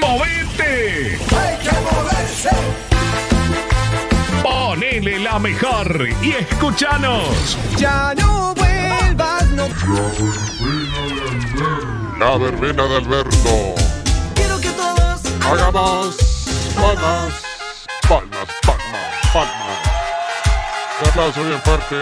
¡Movete! 0.00 1.18
Hay 1.36 1.58
que 1.58 1.72
moverse. 1.90 2.50
Ponele 4.42 5.18
la 5.18 5.38
mejor 5.40 6.08
y 6.22 6.30
escúchanos. 6.32 7.58
Ya 7.76 8.14
no 8.14 8.54
vuelvas, 8.54 9.48
no. 9.50 9.68
La 12.20 12.36
verbena 12.38 12.84
de 12.84 12.96
Alberto. 12.98 13.74
Quiero 13.80 13.80
que 13.80 13.80
todos 13.80 13.89
Hagamos 15.50 16.16
palmas, 16.76 17.42
palmas, 18.08 18.48
palmas, 18.62 19.32
palmas. 19.32 19.78
Un 21.02 21.08
aplauso 21.08 21.42
bien 21.42 21.60
fuerte 21.62 21.96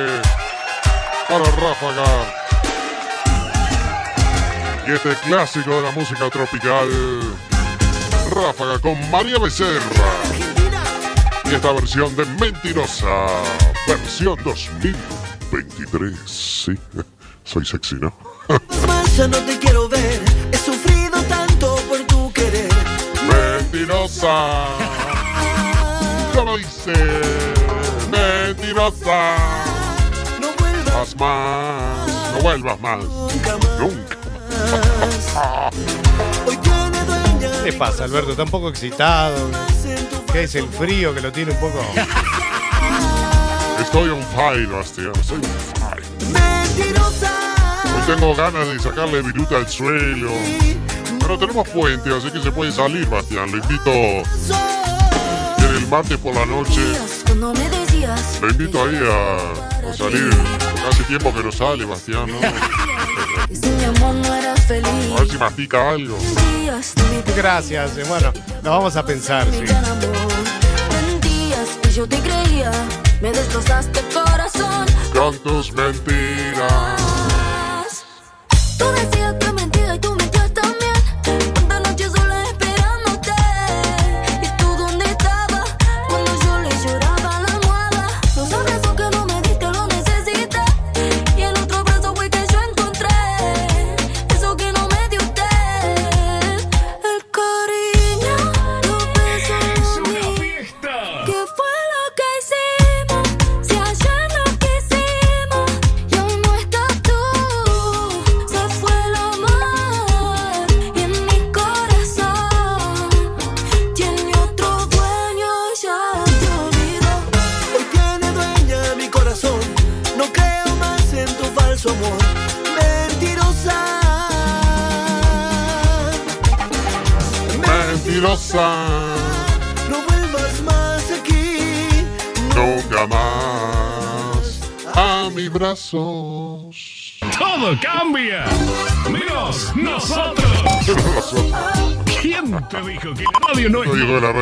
para 1.26 1.44
Ráfaga. 1.56 2.04
Y 4.86 4.92
este 4.92 5.14
clásico 5.26 5.70
de 5.70 5.80
la 5.80 5.90
música 5.92 6.28
tropical, 6.28 6.90
Ráfaga 8.30 8.78
con 8.80 9.10
María 9.10 9.38
Becerra. 9.38 9.80
Y 11.46 11.54
esta 11.54 11.72
versión 11.72 12.14
de 12.16 12.26
Mentirosa, 12.26 13.28
versión 13.86 14.36
2023. 14.44 16.14
Sí, 16.26 16.78
soy 17.44 17.64
sexy, 17.64 17.94
¿no? 17.94 18.12
más 18.86 19.18
no 19.18 19.38
te 19.38 19.58
quiero 19.58 19.88
ver. 19.88 20.20
Mentirosa. 23.78 24.66
Yo 26.34 26.44
lo 26.44 26.58
hice. 26.58 26.92
Mentirosa. 28.10 29.36
No 30.40 30.48
vuelvas 30.58 31.14
más. 31.16 32.08
No 32.34 32.40
vuelvas 32.42 32.80
más. 32.80 33.04
Nunca 33.04 33.56
más. 33.56 33.70
Hoy 36.44 36.56
tiene 36.56 37.04
dueña. 37.04 37.50
¿Qué 37.62 37.70
le 37.70 37.72
pasa, 37.74 38.02
Alberto? 38.02 38.32
Está 38.32 38.42
un 38.42 38.50
poco 38.50 38.68
excitado. 38.68 39.48
¿Qué 40.32 40.42
es 40.42 40.56
el 40.56 40.68
frío 40.68 41.14
que 41.14 41.20
lo 41.20 41.30
tiene 41.30 41.52
un 41.52 41.58
poco? 41.58 41.78
Estoy 43.80 44.08
on 44.08 44.24
fire, 44.34 44.66
Bastián. 44.66 45.12
Estoy 45.20 45.36
on 45.36 45.44
fire. 45.76 46.02
Mentirosa. 46.32 47.30
Hoy 47.84 48.02
tengo 48.12 48.34
ganas 48.34 48.66
de 48.66 48.80
sacarle 48.80 49.22
viruta 49.22 49.56
al 49.56 49.68
suelo. 49.68 50.32
Pero 51.28 51.38
tenemos 51.38 51.68
puente, 51.68 52.08
así 52.16 52.30
que 52.30 52.40
se 52.40 52.50
puede 52.50 52.72
salir, 52.72 53.04
Bastián. 53.06 53.50
Lo 53.50 53.58
invito. 53.58 53.90
En 53.92 54.24
el 55.76 55.86
martes 55.88 56.16
por 56.16 56.34
la 56.34 56.46
noche. 56.46 56.80
Lo 57.36 57.52
invito 58.48 58.82
ahí 58.82 58.96
a, 58.96 59.36
a 59.90 59.94
salir. 59.94 60.30
Hace 60.88 61.02
tiempo 61.04 61.34
que 61.34 61.42
no 61.42 61.52
sale, 61.52 61.84
Bastián. 61.84 62.30
A 62.32 62.38
ver 65.20 65.28
si 65.30 65.36
mastica 65.36 65.90
algo. 65.90 66.16
Gracias. 67.36 67.98
eh, 67.98 68.04
Bueno, 68.08 68.32
lo 68.62 68.70
vamos 68.70 68.96
a 68.96 69.04
pensar, 69.04 69.46
sí. 69.52 69.60
gran 69.66 69.84
amor. 69.84 70.16
Mentías 71.06 71.68
y 71.90 71.92
yo 71.92 72.08
te 72.08 72.20
creía. 72.20 72.70
Me 73.20 73.32
destrozaste 73.32 74.00
el 74.00 74.06
corazón. 74.14 74.86
Con 75.12 75.36
tus 75.40 75.74
mentiras. 75.74 77.02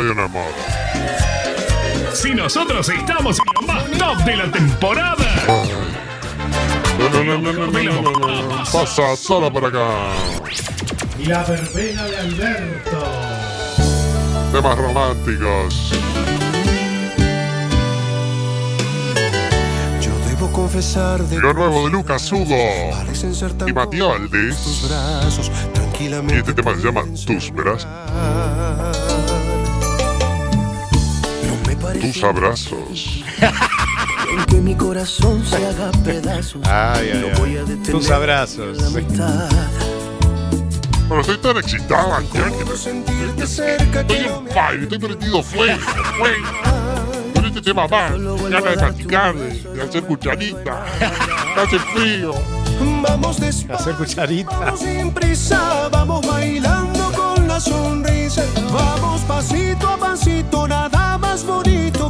Radio 0.06 0.12
Enamor. 0.12 0.52
Si 2.12 2.32
nosotros 2.32 2.88
estamos 2.88 3.38
en 3.38 3.44
lo 3.54 3.72
más 3.72 3.90
top 3.90 4.24
de 4.24 4.36
la 4.36 4.50
temporada. 4.52 5.16
No, 6.98 7.08
no, 7.10 7.24
no, 7.24 7.52
no, 7.52 7.66
no, 7.66 8.42
no, 8.42 8.64
Pasa 8.72 9.16
solo 9.16 9.52
por 9.52 9.64
acá. 9.64 9.88
La 11.26 11.42
verbena 11.44 12.04
de 12.04 12.18
Alberto. 12.18 13.04
Temas 14.52 14.78
románticos. 14.78 15.92
confesar 20.56 21.22
de 21.22 21.38
lo 21.38 21.52
nuevo 21.52 21.84
de 21.84 21.90
Lucas 21.90 22.32
Hugo 22.32 22.56
y 23.66 23.72
Matioldes. 23.74 24.56
Y 26.00 26.32
este 26.32 26.54
tema 26.54 26.74
se 26.74 26.82
llama 26.82 27.04
Tus 27.26 27.52
Brazos. 27.52 27.86
Tus 32.12 32.22
abrazos. 32.24 33.24
que 34.48 34.56
mi 34.56 34.74
corazón 34.74 35.44
se 35.44 35.56
haga 35.56 35.90
pedazos. 36.04 36.62
Ay, 36.64 37.10
ay, 37.12 37.20
No 37.32 37.38
voy 37.38 37.56
a 37.56 37.60
ay. 37.60 37.66
detener 37.66 37.90
Tus 37.90 38.10
abrazos. 38.10 38.78
Bueno, 41.08 41.20
estoy 41.20 41.38
tan 41.38 41.56
excitado, 41.58 42.08
Bastián, 42.10 42.52
que 42.58 42.76
Sentirte 42.76 43.46
cerca 43.46 44.00
estoy 44.00 44.16
en 44.16 44.44
me 44.44 44.50
fire, 44.50 44.82
estoy 44.82 44.98
prendido 44.98 45.42
fuego, 45.42 45.78
fuego. 46.18 46.46
Con 47.34 47.44
este 47.44 47.62
tema 47.62 47.86
más, 47.88 48.12
ganas 48.50 48.64
de 48.70 48.76
practicar, 48.76 49.34
de, 49.36 49.62
de 49.62 49.82
hacer 49.82 50.02
cucharita. 50.04 50.84
Hace 51.56 51.78
frío. 51.78 52.34
Vamos 53.02 53.40
despacio. 53.40 53.74
Hacer 53.74 53.94
cucharita. 53.94 54.50
Vamos 54.58 54.80
sin 54.80 55.10
prisa, 55.12 55.88
vamos 55.90 56.26
bailando 56.26 57.12
con 57.12 57.46
la 57.46 57.60
sonrisa. 57.60 58.42
Vamos 58.72 59.20
pasito 59.22 59.88
a 59.88 59.96
pasito, 59.96 60.66
nada 60.68 60.95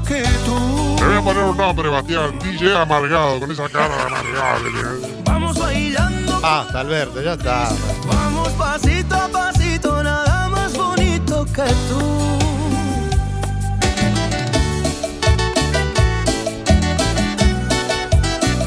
que 0.03 0.23
tú. 0.45 0.97
Le 1.01 1.07
voy 1.07 1.17
a 1.17 1.23
poner 1.23 1.43
un 1.45 1.57
nombre, 1.57 1.89
Bastián. 1.89 2.39
DJ 2.39 2.77
amargado, 2.77 3.41
con 3.41 3.51
esa 3.51 3.69
cara 3.69 3.97
de 3.97 4.03
amargado 4.03 4.65
que 4.65 4.71
tiene. 4.71 5.23
Vamos 5.25 5.59
bailando, 5.59 6.41
Basta, 6.41 6.81
Alberto, 6.81 7.23
ya 7.23 7.33
está. 7.35 7.69
vamos 8.07 8.49
pasito 8.51 9.15
a 9.15 9.29
pasito, 9.29 10.03
nada 10.03 10.49
más 10.49 10.77
bonito 10.77 11.45
que 11.47 11.63
tú. 11.89 12.17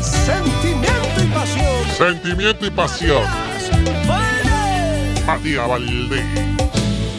Sentimiento 0.02 1.24
y 1.24 1.28
pasión. 1.34 1.98
Sentimiento 1.98 2.66
y 2.66 2.70
pasión. 2.72 3.24
Matías 5.26 5.68
Valdés. 5.68 6.26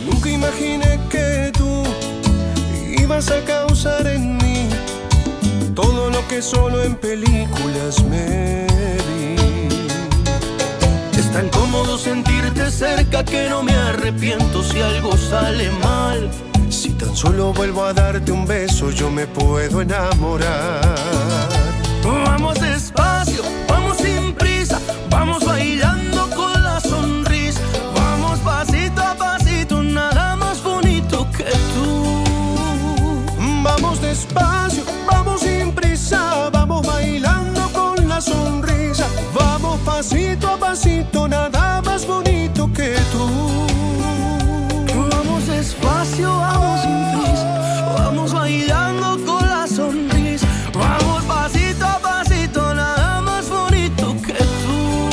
Nunca 0.04 0.28
imaginé 0.30 0.69
a 3.28 3.44
causar 3.44 4.06
en 4.06 4.38
mí 4.38 4.66
todo 5.74 6.08
lo 6.08 6.26
que 6.26 6.40
solo 6.40 6.82
en 6.82 6.94
películas 6.94 8.02
me 8.04 8.66
vi. 9.08 9.36
Es 11.18 11.30
tan 11.30 11.50
cómodo 11.50 11.98
sentirte 11.98 12.70
cerca 12.70 13.22
que 13.22 13.50
no 13.50 13.62
me 13.62 13.74
arrepiento 13.74 14.62
si 14.62 14.80
algo 14.80 15.18
sale 15.18 15.70
mal. 15.82 16.30
Si 16.70 16.90
tan 16.94 17.14
solo 17.14 17.52
vuelvo 17.52 17.84
a 17.84 17.92
darte 17.92 18.32
un 18.32 18.46
beso, 18.46 18.90
yo 18.90 19.10
me 19.10 19.26
puedo 19.26 19.82
enamorar. 19.82 21.29
vamos 46.18 46.80
sin 46.80 47.12
prisa, 47.12 47.92
vamos 47.96 48.32
bailando 48.32 49.18
con 49.24 49.48
la 49.48 49.66
sonrisa, 49.66 50.46
vamos 50.72 51.24
pasito 51.24 51.86
a 51.86 51.98
pasito, 51.98 52.74
nada 52.74 53.20
más 53.20 53.48
bonito 53.48 54.16
que 54.26 54.34
tú. 54.34 55.10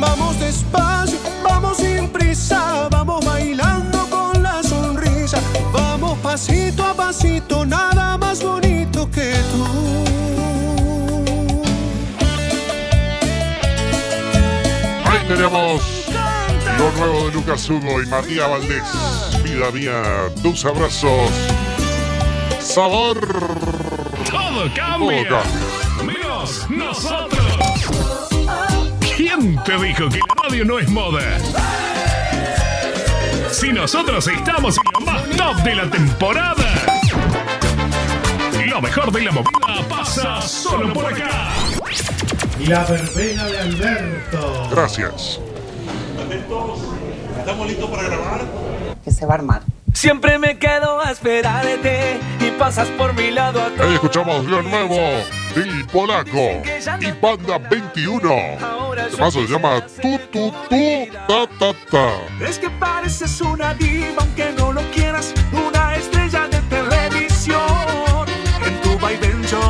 Vamos 0.00 0.40
despacio, 0.40 1.18
vamos 1.44 1.76
sin 1.78 2.08
prisa, 2.08 2.88
vamos 2.90 3.24
bailando 3.24 4.06
con 4.10 4.42
la 4.42 4.62
sonrisa, 4.62 5.38
vamos 5.72 6.18
pasito 6.18 6.84
a 6.84 6.94
pasito, 6.94 7.64
nada 7.64 8.18
más 8.18 8.42
bonito 8.42 9.08
que 9.10 9.34
tú. 9.52 10.02
tenemos 15.28 15.82
lo 16.82 16.90
nuevo 16.98 17.26
de 17.26 17.32
Lucas 17.34 17.70
Hugo 17.70 18.02
y 18.02 18.06
Matías 18.06 18.50
Valdés. 18.50 18.82
Vida 19.44 19.70
mía, 19.70 20.02
tus 20.42 20.64
abrazos. 20.64 21.30
Sabor. 22.60 23.20
Todo 24.30 24.74
cambia. 24.74 25.28
Todo 25.28 26.04
Menos 26.04 26.68
nosotros. 26.70 27.40
¿Quién 29.16 29.62
te 29.62 29.78
dijo 29.78 30.08
que 30.08 30.18
la 30.18 30.42
radio 30.42 30.64
no 30.64 30.78
es 30.80 30.88
moda? 30.88 31.38
Si 33.50 33.72
nosotros 33.72 34.26
estamos 34.26 34.76
en 34.76 34.82
lo 34.92 35.12
más 35.12 35.30
top 35.36 35.56
de 35.62 35.74
la 35.76 35.90
temporada. 35.90 36.86
Lo 38.66 38.80
mejor 38.80 39.12
de 39.12 39.22
la 39.22 39.30
movida 39.30 39.88
pasa 39.88 40.40
solo 40.42 40.92
por 40.92 41.06
acá. 41.06 41.50
Y 42.58 42.66
la 42.66 42.84
verbena 42.84 43.44
de 43.46 43.58
Alberto. 43.60 44.68
Gracias. 44.70 45.38
¿Estamos 47.38 47.66
listos 47.66 47.90
para 47.90 48.02
grabar? 48.02 48.40
Que 49.02 49.10
se 49.10 49.24
va 49.26 49.32
a 49.32 49.36
armar. 49.36 49.62
Siempre 49.94 50.38
me 50.38 50.58
quedo 50.58 51.00
a 51.00 51.10
esperarte 51.10 52.18
y 52.40 52.50
pasas 52.58 52.88
por 52.88 53.14
mi 53.14 53.30
lado 53.30 53.60
a 53.60 53.66
Ahí 53.66 53.94
escuchamos 53.94 54.44
lo 54.46 54.62
nuevo 54.62 54.96
del 55.54 55.86
polaco 55.86 56.62
y 57.00 57.12
banda 57.20 57.58
21. 57.58 58.32
El 58.32 59.16
paso 59.18 59.46
se 59.46 59.52
llama 59.52 59.84
Tu 60.00 60.18
Tu 60.30 60.52
Tu 60.68 61.08
Ta 61.28 61.46
Ta 61.58 61.74
Ta. 61.90 62.46
Es 62.46 62.58
que 62.58 62.70
pareces 62.70 63.40
una 63.40 63.74
diva 63.74 64.22
aunque 64.22 64.52
no 64.56 64.72
lo 64.72 64.82
quieras, 64.90 65.32
una 65.52 65.94
estrella 65.96 66.11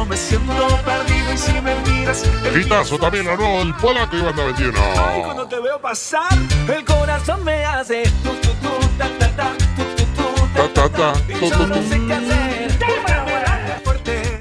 me 0.07 0.17
siento 0.17 0.53
perdido 0.85 1.33
y 1.33 1.39
si 1.39 1.53
me 1.61 1.75
miras, 1.87 2.23
el 2.45 2.61
Hitazo 2.61 2.99
también 2.99 3.27
lo 3.27 3.37
nuevo 3.37 3.59
del 3.59 3.75
polaco 3.75 4.17
y 4.17 4.21
banda 4.23 4.45
21. 4.45 4.79
Ay, 4.97 5.23
cuando 5.23 5.47
te 5.47 5.61
veo 5.61 5.81
pasar, 5.81 6.33
el 6.69 6.85
corazón 6.85 7.45
me 7.45 7.65
hace 7.65 8.03
tu 8.23 8.31
tu 8.35 8.49
tu 8.55 8.89
ta 8.99 9.09
ta 9.19 9.29
ta 9.37 9.53
tu 9.77 9.85
tu 9.97 10.05
tu 10.17 10.49
Ta 10.55 10.69
ta 10.75 10.89
ta. 10.89 11.13
y 11.29 11.33
Tu 11.35 11.49
yo 11.49 11.57
tu 11.57 11.67
no 11.67 11.75
tu. 11.75 11.83
sé 11.89 12.01
qué 12.07 12.15
hacer. 12.15 12.79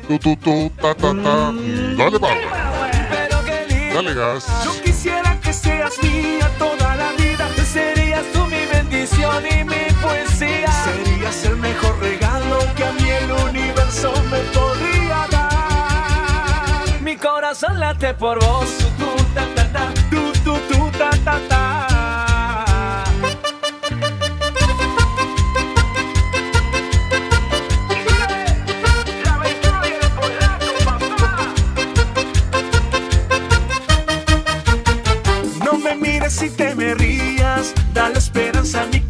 Tu 0.07 0.19
tu 0.19 0.35
tu. 0.35 0.69
Ta 0.81 0.93
ta 0.95 1.13
ta. 1.13 1.51
Dale 1.97 2.19
power. 2.19 2.37
pero 3.09 3.43
qué 3.45 3.65
lindo. 3.69 3.95
Dale 3.95 4.13
gas. 4.13 4.47
Yo 4.65 4.81
quisiera 4.81 5.39
que 5.41 5.53
seas 5.53 5.93
mía 6.03 6.49
toda 6.59 6.95
la 6.95 7.11
vida. 7.13 7.47
Serías 7.71 8.23
tú 8.33 8.45
mi 8.47 8.65
bendición 8.65 9.43
y 9.45 9.63
mi 9.63 9.85
poesía. 10.01 10.69
Serías 10.83 11.45
el 11.45 11.55
mejor 11.57 11.97
regalo 11.99 12.59
que 12.75 12.83
a 12.83 12.91
mí 12.93 13.09
el 13.09 13.31
universo 13.31 14.11
me. 14.29 14.39
Mi 14.41 14.47
corazón 17.41 17.79
late 17.79 18.13
por 18.13 18.39
vos. 18.39 18.69
Tu, 18.99 19.23
ta, 19.33 19.47
ta, 19.55 19.71
ta. 19.73 19.93
Tu, 20.11 20.31
tu, 20.43 20.53
tu, 20.69 20.91
ta, 20.91 21.09
ta, 21.25 21.39
ta. 21.49 23.05
No 35.65 35.79
me 35.79 35.95
mires 35.95 36.43
y 36.43 36.49
te 36.51 36.75
me 36.75 36.93
rías, 36.93 37.73
dale 37.91 38.19
esperanza 38.19 38.83
a 38.83 38.85
mi 38.85 39.00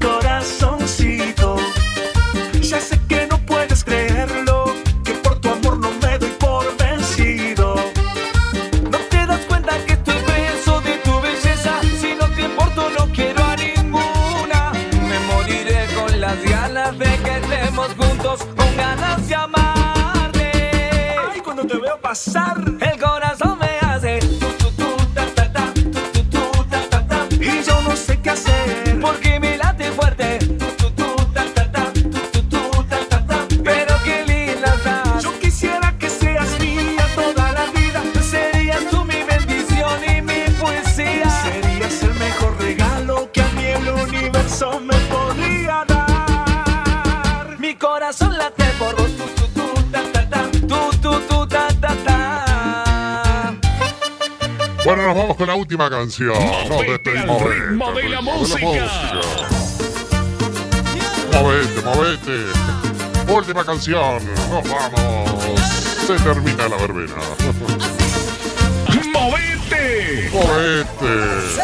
la 55.52 55.56
última 55.58 55.90
canción. 55.90 56.34
Nos 56.70 56.80
despedimos. 56.80 57.44
ritmo 57.44 57.92
de 57.92 58.08
la 58.08 58.22
música. 58.22 58.62
Movete, 61.34 61.82
movete. 61.84 62.46
Última 63.28 63.66
canción. 63.66 64.24
Nos 64.50 64.64
vamos. 64.70 65.60
Se 66.08 66.16
termina 66.20 66.70
la 66.70 66.78
verbena. 66.78 67.16
¡Movete! 69.12 70.30
Movete. 70.32 71.62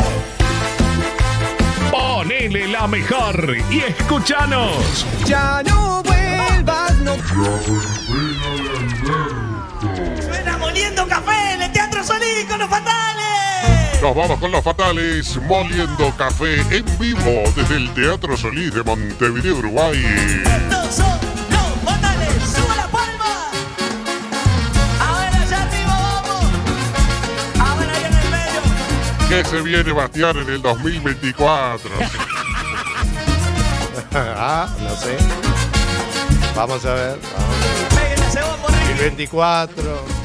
Ponele 1.89 2.67
la 2.67 2.87
mejor 2.87 3.55
y 3.71 3.79
escúchanos. 3.79 5.05
Ya 5.25 5.63
no 5.63 6.03
vuelvas, 6.03 6.93
no. 6.97 7.15
Suena 10.21 10.57
moliendo 10.57 11.07
café 11.07 11.53
en 11.53 11.61
el 11.61 11.71
Teatro 11.71 12.03
Solí 12.03 12.45
con 12.49 12.59
los 12.59 12.69
fatales. 12.69 13.16
Nos 14.01 14.15
vamos 14.15 14.39
con 14.39 14.51
los 14.51 14.63
fatales 14.63 15.37
moliendo 15.43 16.13
café 16.15 16.61
en 16.69 16.85
vivo 16.99 17.43
desde 17.55 17.77
el 17.77 17.89
Teatro 17.95 18.37
Solís 18.37 18.73
de 18.73 18.83
Montevideo, 18.83 19.55
Uruguay. 19.55 19.97
Estos 20.45 20.95
son 20.95 21.19
los 21.49 21.83
fatales. 21.83 22.29
¡Suba 22.43 22.75
la 22.75 22.87
palma! 22.87 23.49
Ahora 24.99 25.45
ya 25.49 25.63
arriba 25.63 26.21
vamos. 26.23 26.45
Ahora 27.59 27.99
ya 27.99 28.07
en 28.07 28.13
el 28.13 28.29
medio. 28.29 28.61
Que 29.29 29.43
se 29.49 29.61
viene 29.61 29.91
Bastián 29.91 30.37
en 30.37 30.49
el 30.49 30.61
2024. 30.61 31.89
ah, 34.13 34.69
no 34.79 34.95
sé. 34.95 35.17
Vamos 36.55 36.85
a 36.85 36.93
ver. 36.93 37.19
Pégale 37.89 38.27
ese 38.27 38.41
bombo, 38.41 38.67
Ricky. 38.67 38.89
2024. 38.89 40.16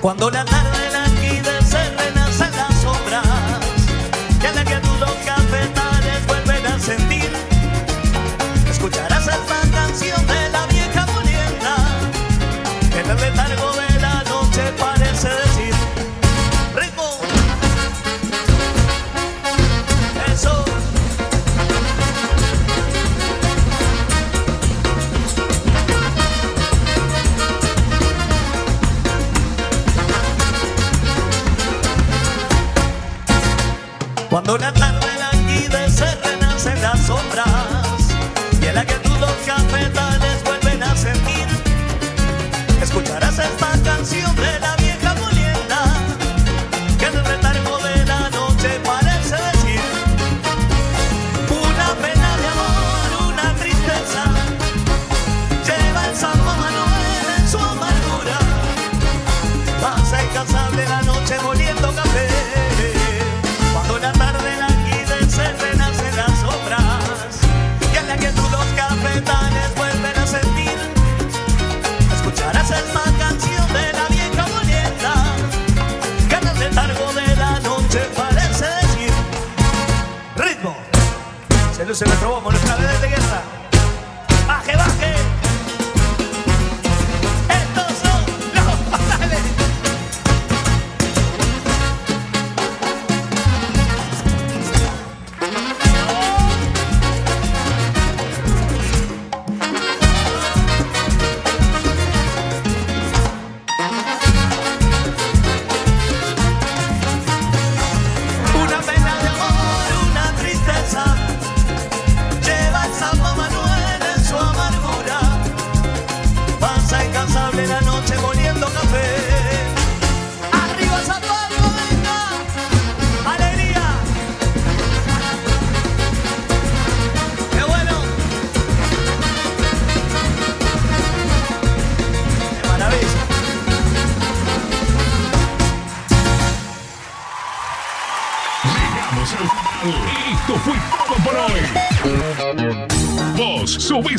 Cuando 0.00 0.30
la 0.30 0.57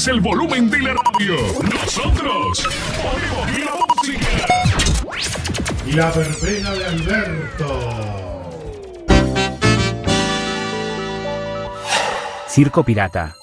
el 0.09 0.21
volumen 0.21 0.69
de 0.71 0.79
la 0.79 0.93
radio. 0.93 1.35
Nosotros 1.71 2.67
ponemos 2.97 3.59
la 3.59 3.71
música. 3.85 4.27
La 5.95 6.11
verbena 6.11 6.71
de 6.73 6.85
Alberto. 6.85 7.79
Circo 12.47 12.83
Pirata. 12.83 13.35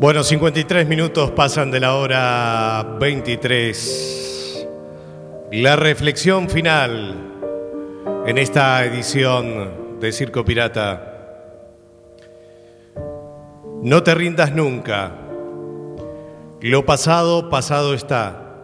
Bueno, 0.00 0.24
53 0.24 0.88
minutos 0.88 1.30
pasan 1.32 1.70
de 1.70 1.80
la 1.80 1.94
hora 1.94 2.96
23. 2.98 4.66
La 5.52 5.76
reflexión 5.76 6.50
final 6.50 7.37
en 8.28 8.36
esta 8.36 8.84
edición 8.84 10.00
de 10.00 10.12
Circo 10.12 10.44
Pirata. 10.44 11.14
No 13.82 14.02
te 14.02 14.14
rindas 14.14 14.54
nunca. 14.54 15.12
Lo 16.60 16.84
pasado, 16.84 17.48
pasado 17.48 17.94
está. 17.94 18.54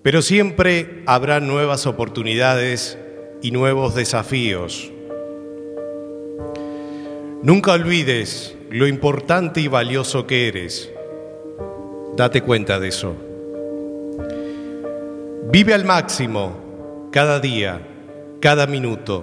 Pero 0.00 0.22
siempre 0.22 1.02
habrá 1.04 1.40
nuevas 1.40 1.86
oportunidades 1.86 2.96
y 3.42 3.50
nuevos 3.50 3.94
desafíos. 3.94 4.90
Nunca 7.42 7.72
olvides 7.72 8.56
lo 8.70 8.86
importante 8.86 9.60
y 9.60 9.68
valioso 9.68 10.26
que 10.26 10.48
eres. 10.48 10.90
Date 12.16 12.40
cuenta 12.40 12.80
de 12.80 12.88
eso. 12.88 13.14
Vive 15.50 15.74
al 15.74 15.84
máximo 15.84 16.61
cada 17.12 17.40
día, 17.40 17.78
cada 18.40 18.66
minuto, 18.66 19.22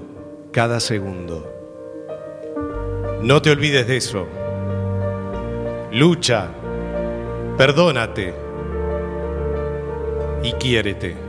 cada 0.51 0.79
segundo. 0.79 1.51
No 3.23 3.41
te 3.41 3.49
olvides 3.49 3.87
de 3.87 3.97
eso. 3.97 4.27
Lucha, 5.91 6.49
perdónate 7.57 8.35
y 10.43 10.51
quiérete. 10.53 11.28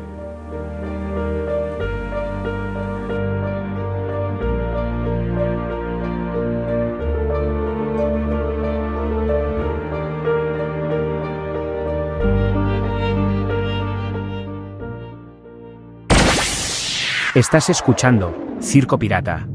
Estás 17.40 17.70
escuchando 17.70 18.36
Circo 18.60 18.98
Pirata. 18.98 19.48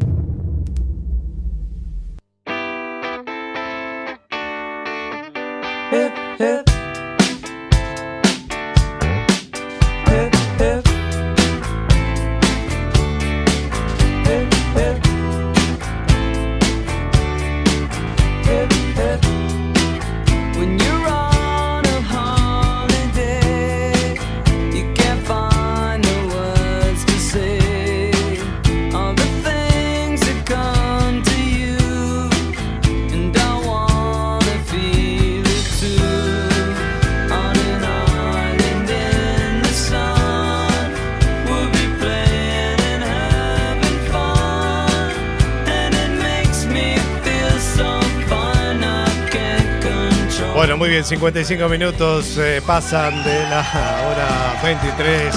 55 51.06 51.70
minutos 51.70 52.36
eh, 52.40 52.64
pasan 52.66 53.24
de 53.24 53.44
la 53.44 53.60
hora 53.60 54.60
23. 54.64 55.36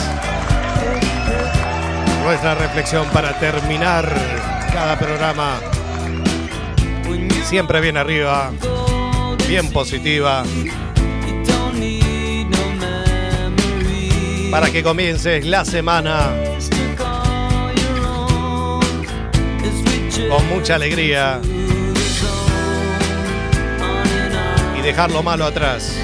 Nuestra 2.25 2.55
reflexión 2.55 3.07
para 3.11 3.39
terminar 3.39 4.11
cada 4.73 4.99
programa. 4.99 5.61
Siempre 7.45 7.83
bien 7.83 7.99
arriba, 7.99 8.51
bien 9.47 9.71
positiva. 9.71 10.43
Para 14.51 14.71
que 14.71 14.83
comiences 14.83 15.45
la 15.45 15.67
semana 15.67 16.31
con 20.31 20.49
mucha 20.49 20.77
alegría 20.77 21.43
dejar 24.89 25.11
lo 25.11 25.23
malo 25.23 25.45
atrás. 25.45 25.99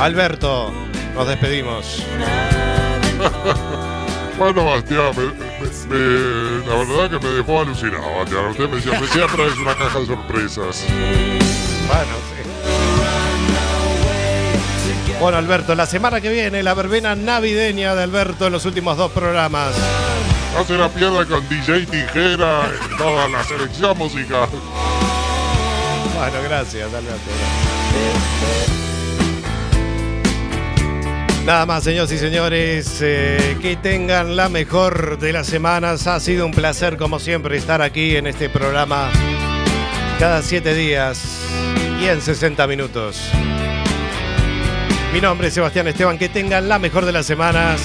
Alberto, 0.00 0.72
nos 1.14 1.26
despedimos. 1.26 2.04
Bueno, 4.38 4.64
Bastián, 4.66 5.10
me- 5.16 5.24
me- 5.24 5.98
me- 5.98 6.64
la 6.64 6.74
verdad 6.76 7.10
que 7.10 7.18
me 7.26 7.32
dejó 7.34 7.60
alucinado, 7.62 8.04
Bastián. 8.20 8.46
Usted 8.50 8.68
me 8.68 8.80
siempre, 8.80 9.08
siempre 9.08 9.46
es 9.48 9.56
una 9.58 9.74
caja 9.74 9.98
de 9.98 10.06
sorpresas. 10.06 10.84
Bueno, 11.88 12.12
sí. 12.28 12.36
Bueno, 15.20 15.38
Alberto, 15.38 15.74
la 15.74 15.86
semana 15.86 16.20
que 16.20 16.28
viene, 16.30 16.62
la 16.62 16.74
verbena 16.74 17.16
navideña 17.16 17.96
de 17.96 18.04
Alberto 18.04 18.46
en 18.46 18.52
los 18.52 18.64
últimos 18.64 18.96
dos 18.96 19.10
programas. 19.10 19.74
No 20.56 20.64
se 20.64 20.78
la 20.78 20.88
pierda 20.88 21.26
con 21.26 21.48
DJ 21.48 21.86
Tijera 21.86 22.70
en 22.90 22.96
toda 22.96 23.26
la 23.28 23.42
selección 23.42 23.98
musical. 23.98 24.48
Bueno, 26.18 26.42
gracias, 26.42 26.92
Alberto. 26.92 27.30
Nada 31.46 31.64
más, 31.64 31.84
señores 31.84 32.10
y 32.10 32.18
señores, 32.18 32.98
eh, 33.02 33.56
que 33.62 33.76
tengan 33.76 34.34
la 34.34 34.48
mejor 34.48 35.18
de 35.20 35.32
las 35.32 35.46
semanas. 35.46 36.08
Ha 36.08 36.18
sido 36.18 36.44
un 36.44 36.50
placer, 36.50 36.96
como 36.96 37.20
siempre, 37.20 37.56
estar 37.56 37.82
aquí 37.82 38.16
en 38.16 38.26
este 38.26 38.48
programa 38.48 39.10
cada 40.18 40.42
siete 40.42 40.74
días 40.74 41.40
y 42.02 42.06
en 42.06 42.20
60 42.20 42.66
minutos. 42.66 43.30
Mi 45.12 45.20
nombre 45.20 45.48
es 45.48 45.54
Sebastián 45.54 45.86
Esteban, 45.86 46.18
que 46.18 46.28
tengan 46.28 46.68
la 46.68 46.80
mejor 46.80 47.06
de 47.06 47.12
las 47.12 47.26
semanas. 47.26 47.80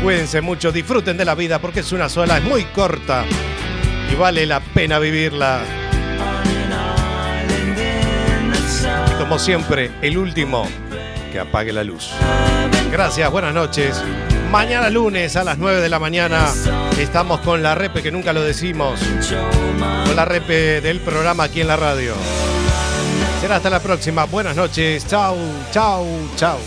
Cuídense 0.00 0.40
mucho, 0.42 0.70
disfruten 0.70 1.16
de 1.16 1.24
la 1.24 1.34
vida 1.34 1.58
porque 1.58 1.80
es 1.80 1.90
una 1.90 2.08
sola, 2.08 2.38
es 2.38 2.44
muy 2.44 2.62
corta 2.66 3.24
y 4.12 4.14
vale 4.14 4.46
la 4.46 4.60
pena 4.60 5.00
vivirla. 5.00 5.85
Como 9.26 9.40
siempre, 9.40 9.90
el 10.02 10.18
último 10.18 10.68
que 11.32 11.40
apague 11.40 11.72
la 11.72 11.82
luz. 11.82 12.12
Gracias, 12.92 13.28
buenas 13.28 13.52
noches. 13.52 14.00
Mañana 14.52 14.88
lunes 14.88 15.34
a 15.34 15.42
las 15.42 15.58
9 15.58 15.80
de 15.80 15.88
la 15.88 15.98
mañana 15.98 16.46
estamos 16.96 17.40
con 17.40 17.60
la 17.60 17.74
repe, 17.74 18.04
que 18.04 18.12
nunca 18.12 18.32
lo 18.32 18.40
decimos, 18.42 19.00
con 20.06 20.14
la 20.14 20.24
repe 20.24 20.80
del 20.80 21.00
programa 21.00 21.42
aquí 21.42 21.60
en 21.60 21.66
la 21.66 21.74
radio. 21.74 22.14
Será 23.40 23.56
hasta 23.56 23.68
la 23.68 23.80
próxima. 23.80 24.26
Buenas 24.26 24.54
noches. 24.54 25.04
Chau, 25.08 25.36
chau, 25.72 26.06
chau. 26.36 26.58